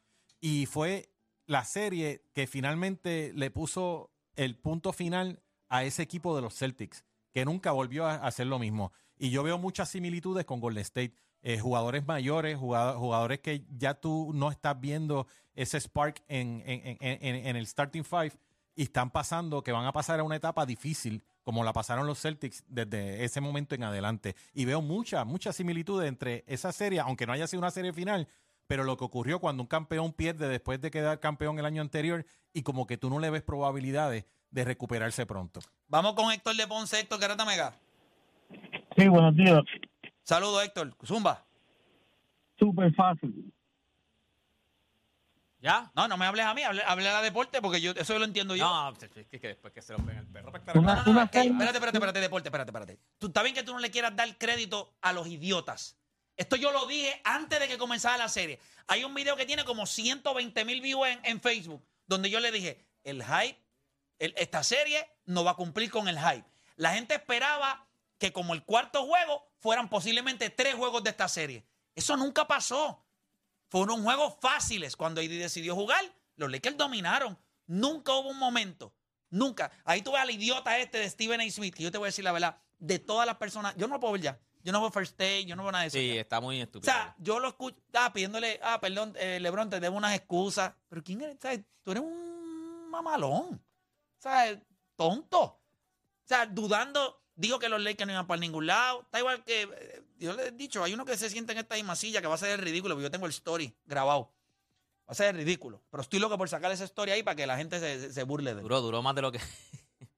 [0.40, 1.10] Y fue
[1.44, 7.04] la serie que finalmente le puso el punto final a ese equipo de los Celtics,
[7.32, 8.92] que nunca volvió a hacer lo mismo.
[9.18, 11.14] Y yo veo muchas similitudes con Golden State.
[11.42, 17.66] Eh, jugadores mayores, jugado- jugadores que ya tú no estás viendo ese spark en el
[17.66, 18.32] starting five
[18.76, 22.20] y están pasando, que van a pasar a una etapa difícil, como la pasaron los
[22.20, 24.36] Celtics desde ese momento en adelante.
[24.52, 28.28] Y veo muchas, muchas similitudes entre esa serie, aunque no haya sido una serie final,
[28.66, 32.26] pero lo que ocurrió cuando un campeón pierde después de quedar campeón el año anterior
[32.52, 35.60] y como que tú no le ves probabilidades de recuperarse pronto.
[35.88, 37.74] Vamos con Héctor de Ponce, Héctor Garata Mega.
[38.96, 39.62] Sí, buenos días.
[40.22, 40.94] Saludos, Héctor.
[41.04, 41.44] Zumba.
[42.58, 43.52] Súper fácil.
[45.66, 45.90] ¿Ya?
[45.96, 48.18] No, no me hables a mí, hable, hable a la deporte porque yo eso yo
[48.20, 48.64] lo entiendo yo.
[48.64, 50.52] No, es que, que después que se lo peguen el perro.
[50.74, 52.98] Una, No, no, una es que- forma- espérate, espérate, espérate, deporte, espérate, espérate.
[53.18, 55.96] Tú está bien que tú no le quieras dar crédito a los idiotas.
[56.36, 58.60] Esto yo lo dije antes de que comenzara la serie.
[58.86, 62.52] Hay un video que tiene como 120 mil views en, en Facebook, donde yo le
[62.52, 63.58] dije, el hype,
[64.20, 66.44] el- esta serie no va a cumplir con el hype.
[66.76, 67.86] La gente esperaba
[68.18, 71.66] que como el cuarto juego fueran posiblemente tres juegos de esta serie.
[71.94, 73.02] Eso nunca pasó.
[73.68, 74.96] Fueron juegos fáciles.
[74.96, 76.04] Cuando AD decidió jugar,
[76.36, 77.38] los Lakers dominaron.
[77.66, 78.92] Nunca hubo un momento.
[79.30, 79.70] Nunca.
[79.84, 81.50] Ahí tú ves al idiota este de Steven A.
[81.50, 83.94] Smith, que yo te voy a decir la verdad, de todas las personas, yo no
[83.94, 84.40] lo puedo ver ya.
[84.62, 85.98] Yo no veo First Day, yo no veo nada de eso.
[85.98, 86.20] Sí, ya.
[86.20, 86.92] está muy O estúpido.
[86.92, 90.72] sea, yo lo escucho, ah, pidiéndole, ah, perdón, eh, Lebron, te debo unas excusas.
[90.88, 91.36] Pero ¿quién eres?
[91.40, 91.60] ¿Sabes?
[91.82, 93.62] Tú eres un mamalón.
[94.18, 94.58] ¿Sabes?
[94.96, 95.40] Tonto.
[95.42, 95.60] O
[96.24, 99.02] sea, dudando, dijo que los Lakers no iban para ningún lado.
[99.02, 101.74] Está igual que, eh, yo le he dicho, hay uno que se siente en esta
[101.76, 104.32] misma silla que va a ser el ridículo, porque yo tengo el story grabado.
[105.08, 105.82] Va a ser el ridículo.
[105.90, 108.22] Pero estoy loco por sacar esa story ahí para que la gente se, se- se
[108.24, 108.62] burle de él.
[108.62, 109.40] duró, duró más de lo que.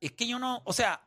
[0.00, 1.06] Es que yo no, o sea,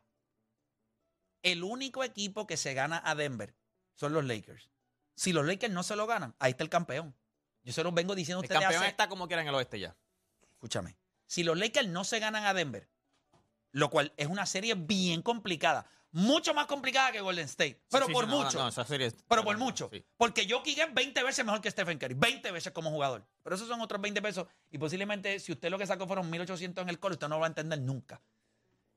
[1.41, 3.55] el único equipo que se gana a Denver
[3.95, 4.69] son los Lakers.
[5.15, 7.15] Si los Lakers no se lo ganan, ahí está el campeón.
[7.63, 9.55] Yo se los vengo diciendo a El ustedes campeón hace- está como quiera en el
[9.55, 9.95] oeste ya.
[10.51, 10.95] Escúchame.
[11.25, 12.87] Si los Lakers no se ganan a Denver,
[13.73, 18.09] lo cual es una serie bien complicada, mucho más complicada que Golden State, pero Sí,
[18.11, 18.57] sí, por no, mucho.
[18.59, 19.89] No, no, esa serie es- Pero por mucho.
[19.91, 20.05] Sí.
[20.15, 22.13] Porque Jokic es 20 veces mejor que Stephen Curry.
[22.13, 23.25] 20 veces como jugador.
[23.41, 24.47] Pero esos son otros 20 pesos.
[24.71, 27.41] Y posiblemente, si usted lo que sacó fueron 1800 en el coro, usted no lo
[27.41, 28.21] va a entender nunca.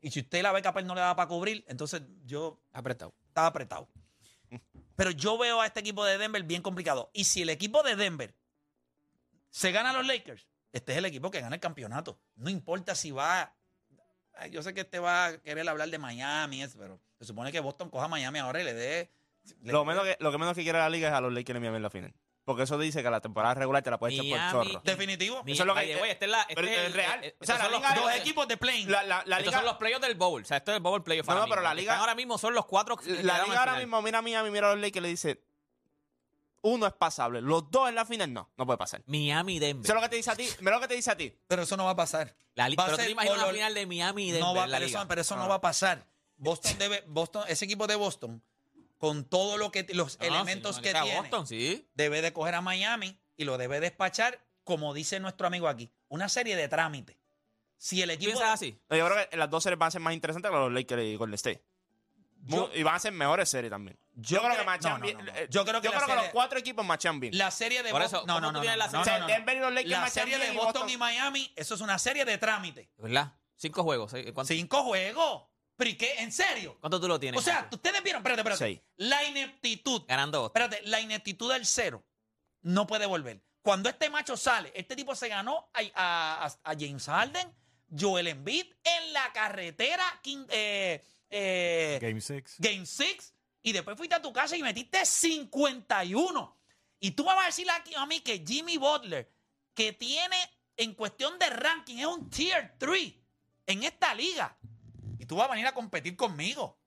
[0.03, 3.15] Y si usted la beca pues no le da para cubrir, entonces yo Apretado.
[3.29, 3.89] estaba apretado.
[4.95, 7.11] Pero yo veo a este equipo de Denver bien complicado.
[7.15, 8.35] Y si el equipo de Denver
[9.51, 12.21] se gana a los Lakers, este es el equipo que gana el campeonato.
[12.37, 13.55] No importa si va.
[14.37, 17.51] Ay, Yo sé que este va a querer hablar de Miami, eso, pero se supone
[17.53, 19.11] que Boston coja a Miami ahora y le dé.
[19.63, 21.57] le- Lo, menos que, lo que menos que quiere la liga es a los Lakers
[21.57, 22.15] en Miami en la final.
[22.45, 24.83] Porque eso dice que la temporada regular te la puedes echar Miami- por chorro.
[24.85, 25.43] Definitivo.
[25.47, 27.25] Eso es lo que- way, este es la- este pero es el- real.
[27.25, 28.85] eh, O sea, la son los- Dos equipos de plane.
[28.87, 30.43] La, la, la Estos son los playoffs del Bowl.
[30.43, 31.27] O sea, esto es el Bowl playoff.
[31.27, 32.97] No, no, pero la liga- ahora mismo son los cuatro.
[32.97, 35.43] que la liga ahora mismo mira a Miami, mira a los Lakers y le dice,
[36.67, 39.03] uno es pasable, los dos en la final no, no puede pasar.
[39.07, 39.85] Miami Denver.
[39.85, 41.33] Eso es lo que te dice a ti, mira lo que te dice a ti.
[41.47, 42.35] Pero eso no va a pasar.
[42.55, 44.23] La li- Va a pero tú ser te imaginas o una los- final de Miami
[44.29, 44.99] y Denver No va, en la pero, liga.
[45.01, 45.49] eso, pero eso no Ah.
[45.49, 46.07] va a pasar.
[46.39, 48.43] Boston debe, Boston, ese equipo de Boston,
[48.99, 51.87] con todo lo que los No, no, elementos sí, que tiene, Boston, sí.
[51.95, 56.29] debe de coger a Miami y lo debe despachar, como dice nuestro amigo aquí, una
[56.29, 57.17] serie de trámites.
[57.79, 58.73] Si el equipo ¿Piensas así?
[58.91, 61.17] Yo creo que las dos series van a ser más interesantes que los Lakers y
[61.17, 61.63] Golden State.
[62.45, 63.99] Yo- y van a ser mejores series también.
[64.19, 65.19] Yo, creo que machan no, no, bien.
[65.19, 65.33] no, no.
[65.51, 67.37] Yo creo que la los serie- cuatro equipos machan bien.
[67.37, 69.27] la serie de Por Boston, eso, no, ¿cómo no, no, la.
[69.27, 71.99] Denver y los Lakers La serie bien de y Boston y Miami, eso es una
[71.99, 72.89] serie de trámites.
[72.97, 73.33] ¿Verdad?
[73.57, 74.13] Cinco juegos.
[74.15, 74.33] ¿eh?
[74.33, 75.45] ¿Cuánto, Cinco juegos.
[75.77, 76.15] ¿Pero y qué?
[76.19, 76.79] ¿En serio?
[76.81, 77.39] cuánto tú lo tienes?
[77.39, 77.77] O sea, Marco?
[77.77, 78.85] ustedes vieron, espérate, espérate.
[78.97, 80.03] La ineptitud.
[80.09, 80.63] ganando Boston.
[80.63, 82.03] Espérate, la ineptitud del cero
[82.63, 83.43] no puede volver.
[83.61, 87.53] Cuando este macho sale, este tipo se ganó a, a- a- a James Harden,
[87.99, 90.05] Joel Embiid en la carretera
[90.51, 92.55] eh, eh, Game 6.
[92.59, 93.35] Game 6
[93.67, 96.57] y después fuiste a tu casa y metiste 51.
[97.01, 99.29] Y tú me vas a decir aquí a mí que Jimmy Butler,
[99.75, 100.37] que tiene
[100.77, 103.13] en cuestión de ranking, es un tier 3
[103.67, 104.57] en esta liga.
[105.19, 106.79] Y tú vas a venir a competir conmigo.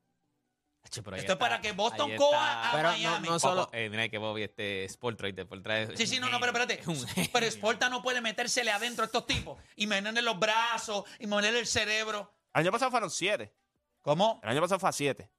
[0.89, 3.27] Che, Esto es para que Boston coja a Pero Miami.
[3.27, 5.97] no solo- eh, mira que Bobby este Sport Trader por traer.
[5.97, 6.81] Sí, sí, no, no, pero espérate.
[7.33, 11.59] Pero Sporta no puede metérsele adentro a estos tipos y meterle los brazos y moverle
[11.59, 12.33] el cerebro.
[12.53, 13.53] El año pasado fueron siete.
[14.01, 14.39] ¿Cómo?
[14.41, 15.29] El año pasado fue a siete.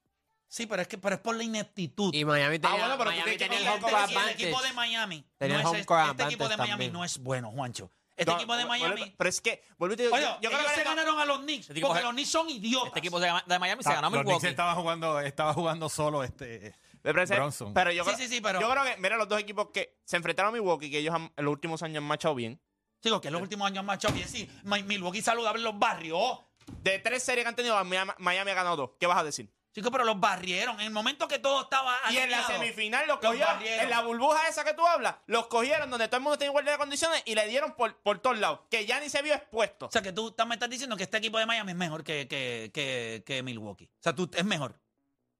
[0.52, 2.12] Sí, pero es que pero es por la ineptitud.
[2.12, 4.32] Y Miami tenía, bueno, pero tú Miami tienes que tenía el el advantage.
[4.32, 5.24] equipo de Miami.
[5.38, 6.92] Tenía no el es home este, este equipo de Miami también.
[6.92, 7.90] no es bueno, Juancho.
[8.16, 9.14] Este No, equipo de Miami.
[9.16, 11.18] Pero es que, vuelvo y te digo, Oye, yo, yo creo ellos que se ganaron
[11.20, 12.88] a los Knicks Este porque los Knicks son idiotas.
[12.88, 14.46] Este equipo de, de Miami se ganó a Los Knicks Milwaukee.
[14.48, 17.72] estaba jugando, estaba jugando solo este Me parece- Bronson.
[17.72, 20.00] Pero yo, Sí, creo, sí, sí, pero- yo creo que, mira, los dos equipos que
[20.04, 22.60] se enfrentaron a Milwaukee, que ellos han- en los últimos años han marchado bien.
[23.02, 24.28] Chicos, que en los últimos años han marchado bien.
[24.28, 26.44] Sí, Mi- Milwaukee saludable los barrió.
[26.82, 28.90] De tres series que han tenido, Miami, Miami ha ganado dos.
[29.00, 29.50] ¿Qué vas a decir?
[29.72, 30.80] Chicos, pero los barrieron.
[30.80, 32.48] En el momento que todo estaba Y en la alineado.
[32.62, 33.54] semifinal los Los cogieron.
[33.54, 33.84] barrieron.
[33.84, 36.72] En la burbuja esa que tú hablas, los cogieron donde todo el mundo tenía igualdad
[36.72, 38.60] de condiciones y le dieron por, por todos lados.
[38.68, 39.86] Que ya ni se vio expuesto.
[39.86, 42.26] O sea, que tú me estás diciendo que este equipo de Miami es mejor que,
[42.26, 43.84] que, que, que Milwaukee.
[43.86, 44.80] O sea, tú es mejor.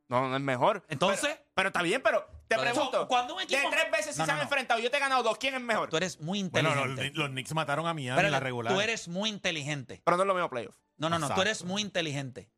[0.09, 0.85] No, no es mejor.
[0.89, 3.09] Entonces- Pero, pero está bien, pero te Pero, pregunto.
[3.09, 4.43] cuando un equipo- De tres veces si No, se no, han no.
[4.45, 5.89] enfrentado y yo te he ganado dos, ¿quién es mejor?
[5.91, 7.05] Tú eres muy Bueno, inteligente.
[7.11, 8.73] los, los Knicks mataron a Miami Espérate, en la regular.
[8.75, 10.03] Tú eres muy inteligente.
[10.05, 10.75] Pero no es lo mismo playoff.
[10.97, 11.27] No, no, no.
[11.27, 11.43] Tú Exacto.
[11.43, 12.49] eres muy inteligente.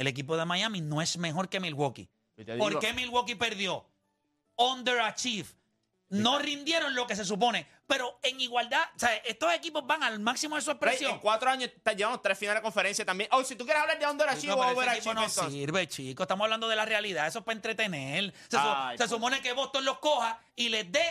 [0.00, 2.08] El equipo de Miami no es mejor que Milwaukee.
[2.58, 3.84] ¿Por qué Milwaukee perdió?
[4.56, 5.48] Underachieve.
[6.08, 7.68] No rindieron lo que se supone.
[7.86, 11.12] Pero en igualdad, o sea, estos equipos van al máximo de su expresión.
[11.12, 13.28] en cuatro años te- llevamos tres finales de conferencia también.
[13.32, 15.52] Oh, si tú quieres hablar de underachieve Chico, o overachieve, no entonces.
[15.52, 16.24] sirve, chicos.
[16.24, 17.26] Estamos hablando de la realidad.
[17.28, 18.32] Eso es para entretener.
[18.48, 21.04] Se, su- Ay, se por- supone que Boston los coja y les dé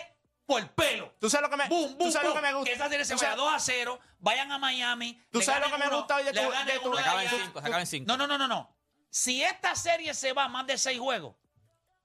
[0.45, 1.13] por pelo.
[1.19, 2.69] ¿Tú sabes lo que me, Boom, boom, tú sabes lo que me gusta?
[2.69, 3.99] Que esa serie se ¿Tú vaya sabes- 2 a 0.
[4.19, 5.21] Vayan a Miami.
[5.31, 7.99] ¿Tú sabes lo que me gusta hoy de tu- ganen de tu- de.
[8.05, 8.78] No, no, no, no, no.
[9.09, 11.35] Si esta serie se va a más de seis juegos,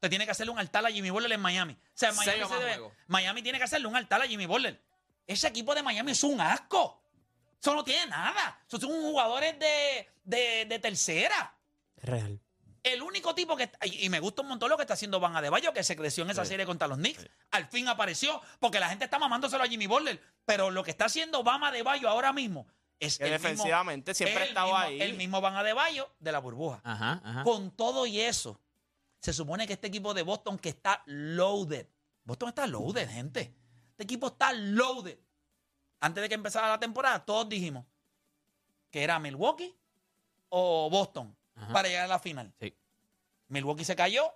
[0.01, 1.73] te tiene que hacerle un altar a Jimmy Butler en Miami.
[1.73, 2.90] O sea, Miami, se debe-.
[3.07, 4.83] Miami tiene que hacerle un altar a Jimmy Butler.
[5.27, 7.03] Ese equipo de Miami es un asco.
[7.61, 8.61] Eso no tiene nada.
[8.67, 11.57] Eso son jugadores de, de, de tercera.
[11.97, 12.40] Es real.
[12.83, 13.71] El único tipo que.
[13.85, 16.25] Y y me gusta un montón lo que está haciendo Van Adebayo, que se creció
[16.25, 17.27] en esa serie contra los Knicks.
[17.51, 20.21] Al fin apareció, porque la gente está mamándoselo a Jimmy Butler.
[20.45, 22.67] Pero lo que está haciendo Van Adebayo ahora mismo
[23.00, 23.18] es.
[23.18, 25.00] Que el mismo- defensivamente siempre ha el estado mismo- ahí.
[25.02, 26.80] El mismo Van Adebayo de la burbuja.
[26.85, 27.42] Ajá, ajá.
[27.44, 28.61] Con todo y eso,
[29.20, 31.87] se supone que este equipo de Boston que está loaded.
[32.24, 33.54] Boston está loaded, gente.
[33.90, 35.18] Este equipo está loaded.
[36.00, 37.85] Antes de que empezara la temporada, todos dijimos
[38.90, 39.74] que era Milwaukee
[40.50, 41.72] o Boston Ajá.
[41.72, 42.52] para llegar a la final.
[42.61, 42.76] Sí.
[43.48, 44.33] Milwaukee se cayó.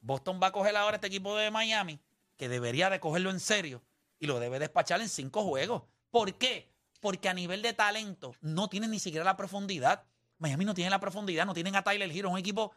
[0.00, 2.00] Boston va a coger ahora este equipo de Miami,
[2.36, 3.82] que debería de cogerlo en serio
[4.18, 5.82] y lo debe despachar en cinco juegos.
[6.10, 6.71] ¿Por qué?
[7.02, 10.04] Porque a nivel de talento no tienen ni siquiera la profundidad.
[10.38, 12.72] Miami no tiene la profundidad, no tienen a Tyler Hero, un equipo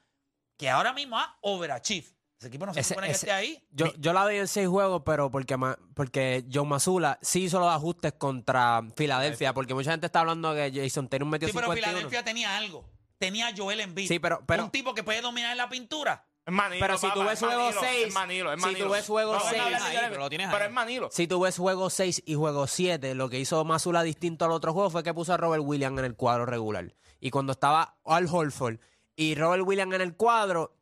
[0.57, 2.07] que ahora mismo ha overachieve.
[2.39, 3.63] Ese equipo no se Ese- supone que ese- esté ahí.
[3.69, 5.55] Yo, yo la doy en seis juegos, pero porque,
[5.93, 10.71] porque John Mazula sí hizo los ajustes contra Filadelfia, porque mucha gente está hablando de
[10.71, 11.91] que Jason Tatum metió Sí, pero 51.
[11.91, 12.83] Filadelfia tenía algo.
[13.19, 14.07] Tenía a Joel Embiid.
[14.07, 16.27] Sí, pero- pero- un tipo que puede dominar en la pintura.
[16.45, 18.89] Es Manilo, Pero si tú ves es juego Manilo, seis, Es Manilo, es si tú
[18.89, 20.67] ves juego No, no, seis, no, no, no, ahí, no, pero lo tienes Pero ahí.
[20.67, 21.09] es Manilo.
[21.11, 24.71] Si tú ves juego 6 y juego 7, lo que hizo Mazula distinto al otro
[24.73, 26.93] juego fue que puso a Robert Williams en el cuadro regular.
[27.19, 28.77] Y cuando estaba Al Holford
[29.15, 30.77] y Robert Williams en el cuadro,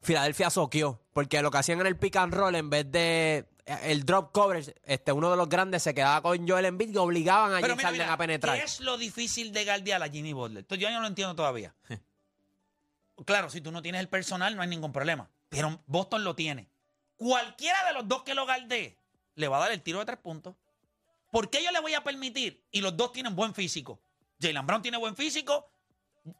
[0.00, 1.00] Filadelfia soqueó.
[1.12, 4.30] Porque lo que hacían en el pick and roll, en vez de eh, el drop
[4.32, 7.84] coverage, este, uno de los grandes se quedaba con Joel Embiid y obligaban a James
[8.08, 8.56] a penetrar.
[8.56, 10.64] ¿qué es lo difícil de guardiar a Jimmy Butler?
[10.68, 11.74] Yo no lo entiendo todavía.
[13.26, 15.30] claro, si tú no tienes el personal, no hay ningún problema.
[15.48, 16.68] Pero Boston lo tiene.
[17.16, 18.96] Cualquiera de los dos que lo guardee
[19.34, 20.54] le va a dar el tiro de tres puntos.
[21.30, 22.64] ¿Por qué yo le voy a permitir?
[22.70, 24.00] Y los dos tienen buen físico.
[24.40, 25.70] Jalen Brown tiene buen físico.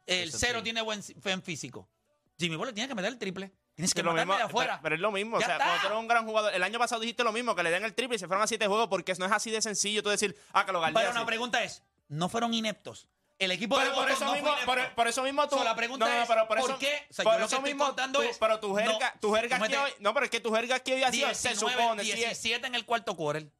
[0.05, 0.63] El Eso cero sí.
[0.65, 1.01] tiene buen,
[1.43, 1.89] físico.
[2.37, 3.51] Jimmy Butler tiene que meter el triple.
[3.75, 4.73] Tienes que Que lo mismo, de afuera.
[4.73, 5.39] pero, pero es lo mismo.
[5.39, 5.65] Ya o sea, está.
[5.65, 6.53] cuando tú eres un gran jugador.
[6.53, 8.47] El año pasado dijiste lo mismo, que le den el triple y se fueron a
[8.47, 11.15] siete juegos, porque no es así de sencillo tú decir, ah, que lo Pero guardeas.
[11.15, 13.07] una pregunta es, ¿no fueron ineptos?
[13.41, 15.57] El equipo de Pero por Boston eso, no mismo, por, por eso mismo tú.
[15.57, 17.07] So, la pregunta no, no, es, pero por ¿por eso, qué?
[17.09, 19.13] O sea, por yo lo eso que estoy mismo contando tú- es, Pero tu jerga,
[19.19, 19.91] tu jerga aquí hoy.
[19.99, 22.03] No, pero es que tu jerga aquí hoy ha sido, se 19, supone.
[22.03, 23.51] sí es- 17 en el cuarto quarter.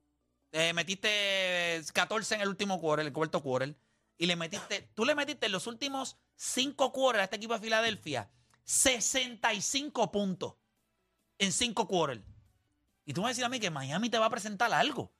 [0.51, 3.75] Eh, metiste 14 en el último quarter, el cuarto quarter.
[4.19, 7.59] Y le metiste, tú le metiste en los últimos 5 quarters a este equipo de
[7.61, 8.29] Filadelfia
[8.63, 10.53] 65 puntos
[11.39, 12.21] en 5 quarters.
[13.05, 15.11] Y tú me vas a decir a mí que Miami te va a presentar algo.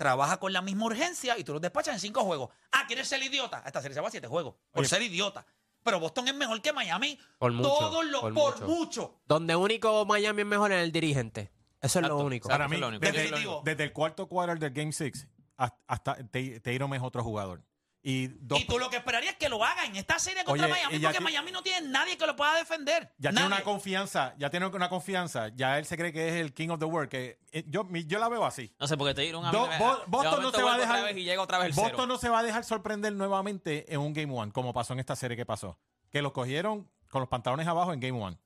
[0.00, 2.48] Trabaja con la misma urgencia y tú los despachas en 5 juegos.
[2.72, 3.62] Ah, ¿quieres ser idiota?
[3.66, 4.54] Esta serie se va a 7 juegos.
[4.70, 4.88] Por Oye.
[4.88, 5.44] ser idiota.
[5.82, 7.18] Pero Boston es mejor que Miami.
[7.38, 8.66] Por mucho, Todos los, por por, mucho.
[8.66, 9.20] mucho.
[9.26, 11.52] Donde único Miami es mejor es el dirigente.
[11.82, 12.48] Eso es lo único.
[12.48, 13.04] Para eso mí, es lo único.
[13.04, 13.60] desde, Definitivo.
[13.62, 17.62] desde el cuarto quarter del Game 6 hasta, hasta Tay- Tatum es otro jugador.
[18.02, 20.64] Y, dos, Y tú lo que esperarías es que lo haga en esta serie contra
[20.66, 23.12] Oye, Miami, porque Miami no tiene nadie que lo pueda defender.
[23.18, 26.54] ya tiene una confianza, ya tiene una confianza, ya él se cree que es el
[26.54, 28.72] king of the world, que eh, yo, mi- yo la veo así.
[28.80, 29.74] No sé, porque te dieron a Do- mí.
[29.78, 31.92] Bo- de Boston no se va a dejar vez y llega otra vez el Boston
[31.94, 32.06] cero.
[32.06, 35.14] no se va a dejar sorprender nuevamente en un Game One, como pasó en esta
[35.14, 35.78] serie que pasó.
[36.10, 38.38] Que lo cogieron con los pantalones abajo en Game One.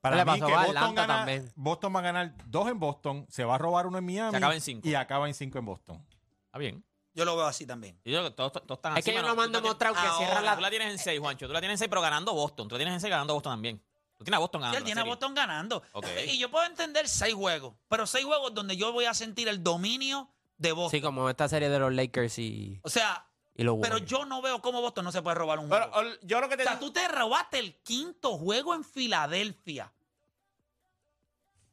[0.00, 1.52] Para Le mí pasó que Boston, gana- también.
[1.54, 4.36] Boston va a ganar dos en Boston, se va a robar uno en Miami Se
[4.38, 4.88] acaba en cinco.
[4.88, 6.06] y acaba en cinco en Boston.
[6.46, 6.82] Está bien.
[7.14, 7.94] Yo lo veo así también.
[8.04, 9.28] Yo creo que todos, todos están Es así, que mano.
[9.28, 11.20] no me han Tú tienes- demostrado que Ahora, cierran la- Tú la tienes en 6,
[11.20, 11.46] Juancho.
[11.46, 12.68] Tú la tienes en 6, pero ganando Boston.
[12.68, 13.82] Tú la tienes en 6 ganando Boston también.
[14.16, 14.78] Tú tienes a Boston Sí, ganando.
[14.78, 15.12] él la tiene a serie.
[15.12, 15.82] Boston ganando.
[15.92, 16.06] Ok.
[16.28, 19.62] Y yo puedo entender seis juegos, pero seis juegos donde yo voy a sentir el
[19.64, 20.90] dominio de Boston.
[20.98, 24.10] Sí, como esta serie de los Lakers y, O sea, y los pero Warriors.
[24.10, 26.08] yo no veo cómo Boston no se puede robar un Pero juego.
[26.08, 28.84] ol- yo lo que te o sea, digo- tú te robaste el quinto juego en
[28.84, 29.92] Filadelfia.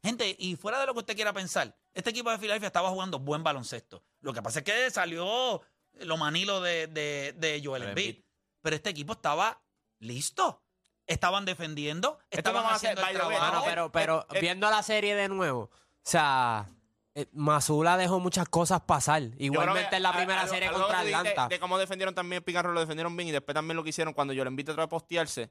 [0.03, 3.19] Gente, y fuera de lo que usted quiera pensar, este equipo de Filadelfia estaba jugando
[3.19, 4.01] buen baloncesto.
[4.21, 5.61] Lo que pasa es que salió
[5.93, 8.05] lo manilo de, de, de Joel Embiid.
[8.09, 8.23] Embiid.
[8.61, 9.61] Pero este equipo estaba
[9.99, 10.63] listo.
[11.07, 13.65] Estaban defendiendo, estaban vamos a hacer- haciendo el by the way, trabajo.
[13.65, 15.71] Pero, pero eh, eh, viendo la serie de nuevo, o
[16.03, 16.67] sea,
[17.15, 19.23] eh, Mazula dejó muchas cosas pasar.
[19.39, 21.47] Igualmente que en la a- primera serie contra Atlanta.
[21.47, 24.33] De cómo defendieron también roll, lo defendieron bien y después también lo que hicieron cuando
[24.33, 25.49] yo le invito a postearse,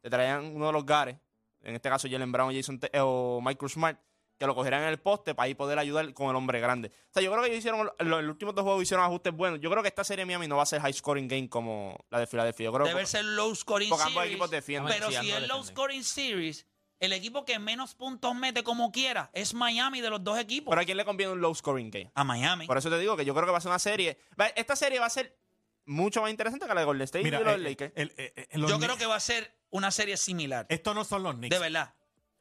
[0.00, 1.16] te traían uno de los gares,
[1.62, 3.98] en este caso Jalen Brown, Jason Te- eh, o Michael Smart,
[4.40, 6.88] que lo cogieran en el poste para ahí poder ayudar con el hombre grande.
[6.88, 9.60] O sea, yo creo que ellos hicieron, en los últimos dos juegos hicieron ajustes buenos.
[9.60, 11.94] Yo creo que esta serie de Miami no va a ser high scoring game como
[12.08, 12.64] la de Filadelfia.
[12.64, 14.32] Yo creo Debe que ser low scoring porque ambos series.
[14.32, 14.94] equipos defienden.
[14.94, 16.66] Pero Sí, si ambos es low scoring series,
[17.00, 20.70] el equipo que menos puntos mete como quiera es Miami de los dos equipos.
[20.72, 22.10] Pero a quién le conviene un low scoring game.
[22.14, 22.66] a Miami.
[22.66, 24.18] Por eso te digo que yo creo que va a ser una serie.
[24.56, 25.36] Esta serie va a ser
[25.84, 27.92] mucho más interesante que la de Golden State Mira, y los eh, Lakers.
[27.94, 30.64] el- eh, eh, los Yo creo que va a ser una serie similar.
[30.70, 31.54] estos no son los Knicks.
[31.54, 31.94] De verdad.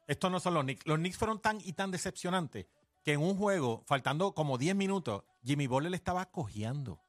[0.10, 0.86] Estos no son los Knicks.
[0.88, 2.65] Los Knicks fueron tan y tan decepcionantes
[3.04, 7.00] que en un juego, faltando como 10 minutos, Jimmy Butler estaba cojeando.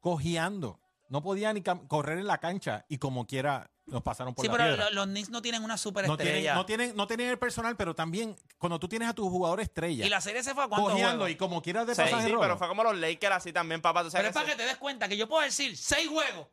[0.00, 0.80] Cojeando.
[1.08, 4.56] No podía ni correr en la cancha y como quiera nos pasaron por Sí, la
[4.56, 4.90] pero piedra.
[4.90, 6.24] los Knicks no tienen una No superestrella.
[6.24, 9.60] tienen, no, tienen, no tienen el personal, pero también cuando tú tienes a tu jugador
[9.60, 11.30] estrella y la serie se fue a cojeando juegos.
[11.30, 13.80] y como quiera de Sí, pasar sí, el pero fue como los Lakers así también,
[13.80, 14.02] papá.
[14.02, 16.48] tú Pero es para que que te des cuenta que yo puedo decir seis juegos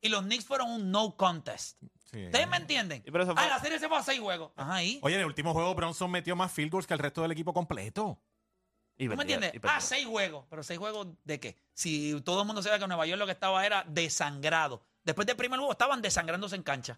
[0.00, 1.76] y los Knicks fueron un no contest.
[2.10, 2.24] Sí.
[2.24, 3.02] ¿Ustedes me entienden?
[3.04, 4.50] Sí, pero eso fue- Ah, la serie se fue a seis juegos.
[4.56, 4.98] Ajá, ahí.
[5.02, 7.52] Oye, en el último juego Bronson metió más field goals que el resto del equipo
[7.52, 8.18] completo.
[8.96, 9.50] Y ¿Tú me entiendes?
[9.54, 9.76] y perdieron.
[9.78, 10.46] Ah, seis juegos.
[10.50, 11.56] ¿Pero seis juegos de qué?
[11.74, 14.82] Si todo el mundo sabe que Nueva York lo que estaba era desangrado.
[15.04, 16.96] Después del primer juego estaban desangrándose en cancha.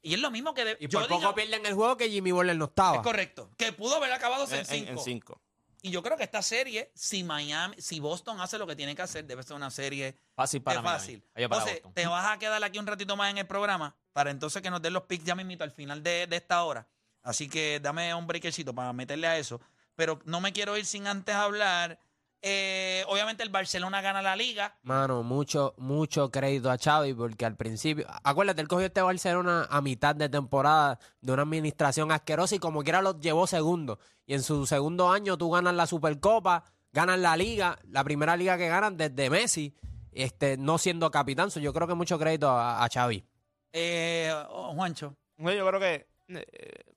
[0.00, 0.64] Y es lo mismo que...
[0.64, 2.96] de- Y yo por digo- poco pierden el juego que Jimmy Butler no estaba.
[2.96, 3.50] Es correcto.
[3.58, 5.42] Que pudo haber acabado en, En- en- cinco.
[5.82, 9.02] Y yo creo que esta serie, si Miami, si Boston hace lo que tiene que
[9.02, 10.98] hacer, debe ser una serie Fácil para Miami.
[10.98, 11.24] fácil.
[11.36, 11.94] Ellos para Entonces, Boston.
[11.94, 14.82] te vas a quedar aquí un ratito más en el programa para entonces que nos
[14.82, 16.88] den los picks ya mismito al final de, de esta hora.
[17.22, 19.60] Así que dame un breakercito para meterle a eso.
[19.94, 21.98] Pero no me quiero ir sin antes hablar.
[22.40, 24.76] Eh, obviamente el Barcelona gana la liga.
[24.82, 29.80] Mano, mucho, mucho crédito a Xavi porque al principio, acuérdate, él cogió este Barcelona a
[29.80, 33.98] mitad de temporada de una administración asquerosa y como quiera los llevó segundo.
[34.24, 38.56] Y en su segundo año tú ganas la Supercopa, ganas la liga, la primera liga
[38.56, 39.74] que ganan desde Messi,
[40.12, 41.50] este, no siendo capitán.
[41.50, 43.24] So, yo creo que mucho crédito a, a Xavi.
[43.72, 45.16] Eh, oh, Juancho.
[45.38, 46.06] Yo creo que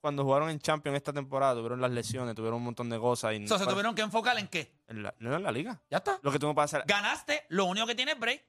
[0.02, 3.34] cuando jugaron en Champions esta temporada tuvieron las lesiones, tuvieron un montón de cosas.
[3.34, 4.72] Y O sea, se tuvieron que enfocar en qué.
[4.88, 5.80] en la, no en la liga.
[5.90, 6.20] Ya está.
[6.22, 6.86] Lo que tú no puedes hacer.
[6.88, 8.44] Ganaste, lo único que tienes es break.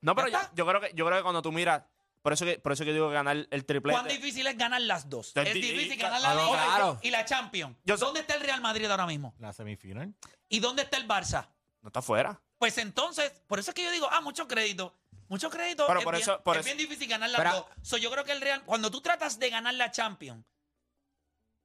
[0.00, 1.82] No, pero ¿Ya yo, yo creo que yo creo que cuando tú miras,
[2.22, 3.98] por eso que por eso que digo que ganar el triplete.
[3.98, 5.32] ¿Cuán difícil es ganar las dos?
[5.36, 6.98] Es Es di- difícil ganar la liga claro.
[7.02, 7.76] y la Champions.
[7.84, 9.34] Yo- ¿Dónde está el Real Madrid ahora mismo?
[9.38, 10.14] La semifinal.
[10.48, 11.48] ¿Y dónde está el Barça?
[11.82, 12.40] No está fuera.
[12.58, 14.94] Pues entonces, por eso es que yo digo, ah, mucho crédito.
[15.34, 15.84] Mucho crédito.
[15.86, 17.66] Pero es por bien, eso- por es eso- bien difícil ganar las Pero- dos.
[17.82, 20.44] So, yo creo que el Real, cuando tú tratas de ganar la Champions,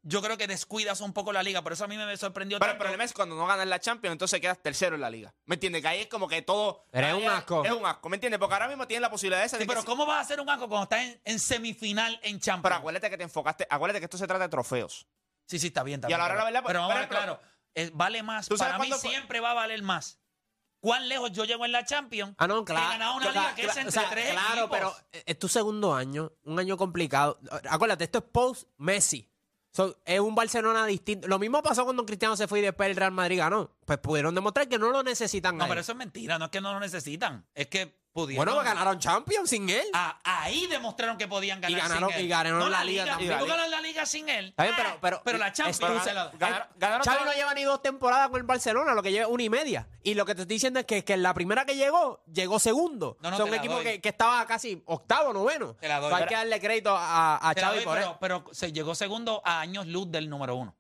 [0.02, 1.62] yo creo que descuidas un poco la liga.
[1.62, 2.84] Por eso a mí me sorprendió Pero el tanto.
[2.84, 5.34] problema es cuando no ganas la Champions, entonces quedas tercero en la liga.
[5.46, 5.82] ¿Me entiendes?
[5.82, 6.86] Que ahí es como que todo.
[6.92, 7.66] Pero es un asco.
[7.66, 8.40] Es un asco, ¿me entiendes?
[8.40, 10.22] Porque ahora mismo tienes la posibilidad esa Sí, de que pero si- ¿cómo vas a
[10.22, 12.78] hacer un asco cuando estás en, en semifinal en Pero Champions?
[12.78, 13.68] acuérdate que te enfocaste.
[13.70, 15.06] Acuérdate que esto se trata de trofeos.
[15.46, 16.00] Sí, sí, está bien.
[16.00, 17.18] Está Y a bien, la hora de la pero- verdad, Pero vamos a ver, por
[17.18, 18.48] ejemplo, claro, eh, vale más.
[18.48, 19.10] ¿tú sabes Para mí cuándo fue?
[19.10, 20.19] siempre va a valer más.
[20.80, 22.34] ¿Cuán lejos yo llego en la Champions?
[22.38, 22.88] Ah, no, claro.
[22.90, 24.70] ganar una Cla- liga que es entre o sea, tres Claro, equipos.
[24.72, 27.40] pero es tu segundo año, un año complicado.
[27.70, 29.30] Acuérdate, esto es post-Messi.
[29.72, 31.28] So, es un Barcelona distinto.
[31.28, 33.70] Lo mismo pasó cuando Cristiano se fue y después el Real Madrid ganó.
[33.86, 35.58] Pues pudieron demostrar que no lo necesitan.
[35.58, 36.40] No, a pero eso es mentira.
[36.40, 37.46] No es que no lo necesitan.
[37.54, 38.46] Es que pudieron.
[38.46, 39.86] Bueno, pues ganaron Champions sin él.
[39.94, 42.26] Ah, ahí demostraron que podían ganar Y ganaron- sin él.
[42.26, 43.16] y ganaron No la liga liga.
[43.18, 43.40] también.
[43.40, 44.46] ¿Tú ganas la liga sin él?
[44.50, 47.34] Está bien, Ah, pero, pero, la Champions excusa- se la- Ganaron- ganaron Xavi todo- no
[47.34, 49.88] lleva ni dos temporadas con el Barcelona, lo que lleva una y media.
[50.04, 53.18] Y lo que te estoy diciendo es que, que la primera que llegó, llegó segundo.
[53.22, 55.76] No, no, Son un equipo que, que estaba casi octavo, noveno.
[55.76, 56.10] Te la doy.
[56.10, 58.18] So, hay Pero- que darle crédito a, a Xavi doy, por pero, eso.
[58.20, 60.76] pero se llegó segundo a años luz del número uno.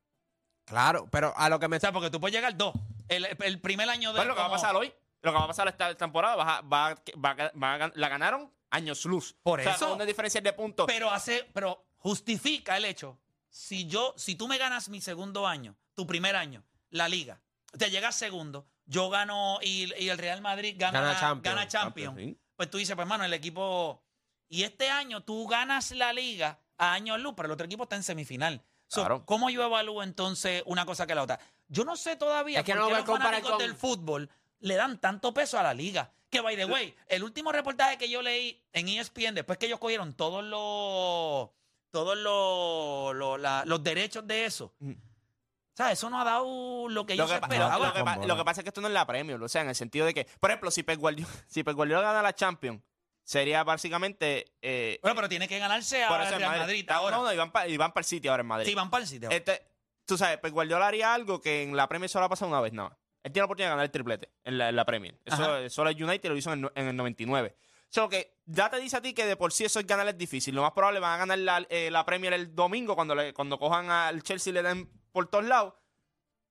[0.66, 2.74] Claro, pero a lo que me O sea, porque tú puedes llegar dos.
[3.08, 4.18] El, el primer año de.
[4.18, 4.94] Pues lo que va a pasar hoy.
[5.22, 8.10] Lo que va a pasar esta temporada, va a- va a- va a- va la
[8.10, 9.36] ganaron años luz.
[9.44, 9.94] Por o sea, eso.
[9.96, 10.86] una diferencia de puntos.
[10.88, 13.18] Pero hace, pero justifica el hecho.
[13.50, 17.42] Si yo, si tú me ganas mi segundo año, tu primer año, la liga,
[17.78, 21.56] te llegas segundo, yo gano y, y el Real Madrid gana, Gana Champions.
[21.56, 22.38] gana Champions, Sí.
[22.56, 24.04] pues tú dices, pues hermano, el equipo.
[24.48, 27.96] Y este año tú ganas la liga a años luz, pero el otro equipo está
[27.96, 28.64] en semifinal.
[28.88, 29.26] So, Claro.
[29.26, 31.40] ¿Cómo yo evalúo entonces una cosa que la otra?
[31.68, 34.99] Yo no sé todavía Es que no me los fanáticos con- del fútbol le dan
[34.99, 36.12] tanto peso a la liga.
[36.30, 39.80] Que, by the way, el último reportaje que yo leí en ESPN, después que ellos
[39.80, 41.49] cogieron todos los
[41.91, 44.74] todos los, los, la- los derechos de eso.
[44.80, 44.91] Mm.
[44.91, 47.78] O sea, eso no ha dado lo que yo esperaba.
[47.80, 49.70] lo que lo que pasa es que esto no es la Premier, o sea, en
[49.70, 52.82] el sentido de que, por ejemplo, si Pep Guardiola, si Pep Guardiola gana la Champions,
[53.24, 54.53] sería básicamente...
[54.62, 57.18] Eh, Bueno, pero tiene que ganarse por a eso en Real Madrid Ah, ahora.
[57.18, 58.68] No, no, y van para el City ahora en Madrid.
[58.68, 59.30] Sí, van para el sitio.
[59.32, 59.66] Este,
[60.05, 62.74] tú sabes, Pep Guardiola haría algo que en la Premier solo ha pasado una vez
[62.74, 62.97] nada más.
[63.24, 65.18] Él tiene la oportunidad de ganar el triplete en la, en la Premier.
[65.26, 67.56] Eso, solo el United lo hizo en el, no- en el 99.
[67.90, 70.18] Solo que ya te dice a ti que de por sí eso es ganar es
[70.18, 70.54] difícil.
[70.56, 73.58] Lo más probable van a ganar la, eh, la Premier el domingo cuando, le- cuando
[73.58, 75.74] cojan al Chelsea y le den por todos lados.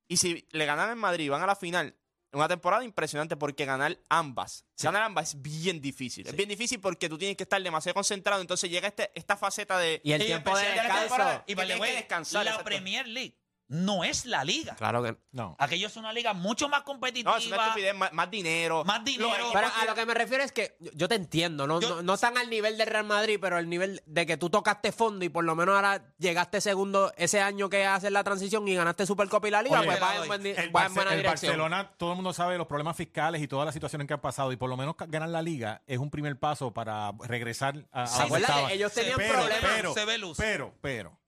[0.08, 1.94] Y si le ganan en Madrid y van a la final,
[2.32, 6.26] una temporada impresionante porque ganar ambas, ganar ambas es bien difícil.
[6.26, 8.40] Es bien difícil porque tú tienes que estar demasiado concentrado.
[8.40, 10.00] Entonces llega este, esta faceta de...
[10.04, 10.98] Y el Y tiempo de descanso.
[11.00, 11.44] temporada.
[11.46, 12.64] Y que que descansar, la exacto.
[12.64, 13.36] Premier League
[13.68, 14.74] no es la liga.
[14.76, 15.54] Claro que No.
[15.58, 17.32] Aquello es una liga mucho más competitiva.
[17.32, 18.82] No, es una estupidez, más, más dinero.
[18.84, 19.50] Más dinero.
[19.52, 22.02] Pero a lo que me refiero es que yo, yo te entiendo, no, Yo- no,
[22.02, 25.24] no están al nivel del Real Madrid, pero el nivel de que tú tocaste fondo
[25.24, 29.04] y por lo menos ahora llegaste segundo ese año que haces la transición y ganaste
[29.06, 31.18] Supercopa y la Liga, Oye, pues te la va en, El, va en buena el
[31.18, 31.50] dirección.
[31.52, 34.50] Barcelona, todo el mundo sabe los problemas fiscales y todas las situaciones que han pasado
[34.50, 38.06] y por lo menos ganar la liga es un primer paso para regresar a, a
[38.06, 38.50] ¿Se donde acuerdan?
[38.50, 38.72] estaba.
[38.72, 39.70] Ellos tenían pero, problemas.
[39.76, 40.36] Pero, Se ve luz.
[40.38, 41.18] pero, pero,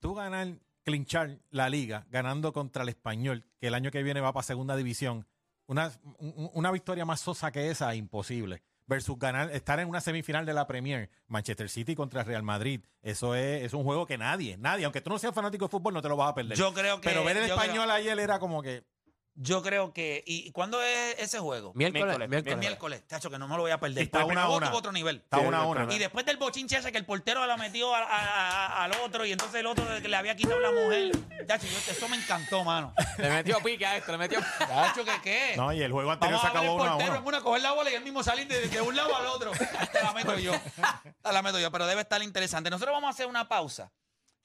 [0.00, 0.48] tú ganar,
[0.86, 4.76] clinchar la liga ganando contra el español, que el año que viene va para segunda
[4.76, 5.26] división,
[5.66, 8.62] una, un- una victoria más sosa que esa, imposible.
[8.88, 12.82] Versus ganar, estar en una semifinal de la Premier, Manchester City contra Real Madrid.
[13.02, 15.92] Eso es, es un juego que nadie, nadie, aunque tú no seas fanático de fútbol,
[15.92, 16.56] no te lo vas a perder.
[16.56, 17.08] Yo creo que.
[17.08, 18.84] pero ver el español creo- ayer era como que.
[19.38, 20.24] Yo creo que.
[20.26, 21.72] ¿Y cuándo es ese juego?
[21.74, 22.52] Miércoles, Miércoles, miércoles.
[22.54, 23.02] El miércoles.
[23.06, 24.04] Chacho, que no me lo voy a perder.
[24.04, 24.68] Está Porque una a luego una.
[24.68, 25.16] tuvo otro nivel.
[25.16, 25.92] Está una a una.
[25.94, 29.26] Y después del bochinche ese que el portero la metió a- a- a- al otro
[29.26, 31.10] y entonces el otro que le había quitado la mujer.
[31.46, 32.94] Chacho, yo- eso me encantó, mano.
[33.18, 34.40] Le metió pique a esto, le metió.
[34.58, 35.54] Chacho, ¿que qué?
[35.56, 37.20] No, y el juego anterior Vamos se a ver el a portero uno.
[37.20, 39.52] en una, coger la bola y él mismo salir de, de un lado al otro.
[39.92, 40.52] Te la meto yo.
[41.22, 42.70] Te la meto yo, pero debe estar interesante.
[42.70, 43.92] Nosotros vamos a hacer una pausa.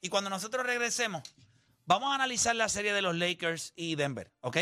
[0.02, 1.22] Y cuando nosotros regresemos,
[1.86, 4.58] vamos a analizar la serie de los Lakers y Denver, ¿ok?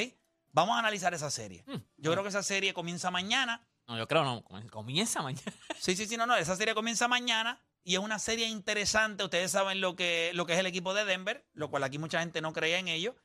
[0.52, 1.64] Vamos a analizar esa serie.
[1.96, 3.66] Yo creo que esa serie comienza mañana.
[3.86, 4.44] No, yo creo no.
[4.70, 5.52] Comienza mañana.
[5.78, 6.36] Sí, sí, sí, no, no.
[6.36, 9.24] Esa serie comienza mañana y es una serie interesante.
[9.24, 12.20] Ustedes saben lo que, lo que es el equipo de Denver, lo cual aquí mucha
[12.20, 13.16] gente no creía en ello.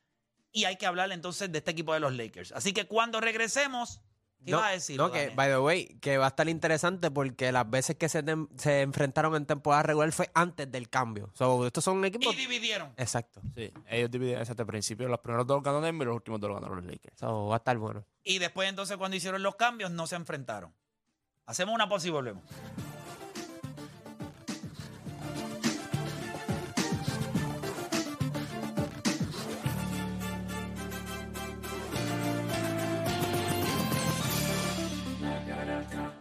[0.51, 2.53] Y hay que hablar entonces de este equipo de los Lakers.
[2.53, 4.01] Así que cuando regresemos,
[4.43, 4.97] ¿qué no, ibas a decir?
[4.97, 8.23] no, que, by the way, que va a estar interesante porque las veces que se,
[8.23, 11.31] tem- se enfrentaron en temporada regular fue antes del cambio.
[11.33, 12.33] So, estos son equipos...
[12.33, 12.93] Y dividieron.
[12.97, 13.41] Exacto.
[13.55, 15.07] Sí, ellos dividen ese al principio.
[15.07, 17.17] Los primeros dos ganó Denver y los últimos dos lo ganaron los Lakers.
[17.19, 18.05] So, va a estar bueno.
[18.23, 20.73] Y después entonces cuando hicieron los cambios no se enfrentaron.
[21.45, 22.43] Hacemos una pausa y volvemos.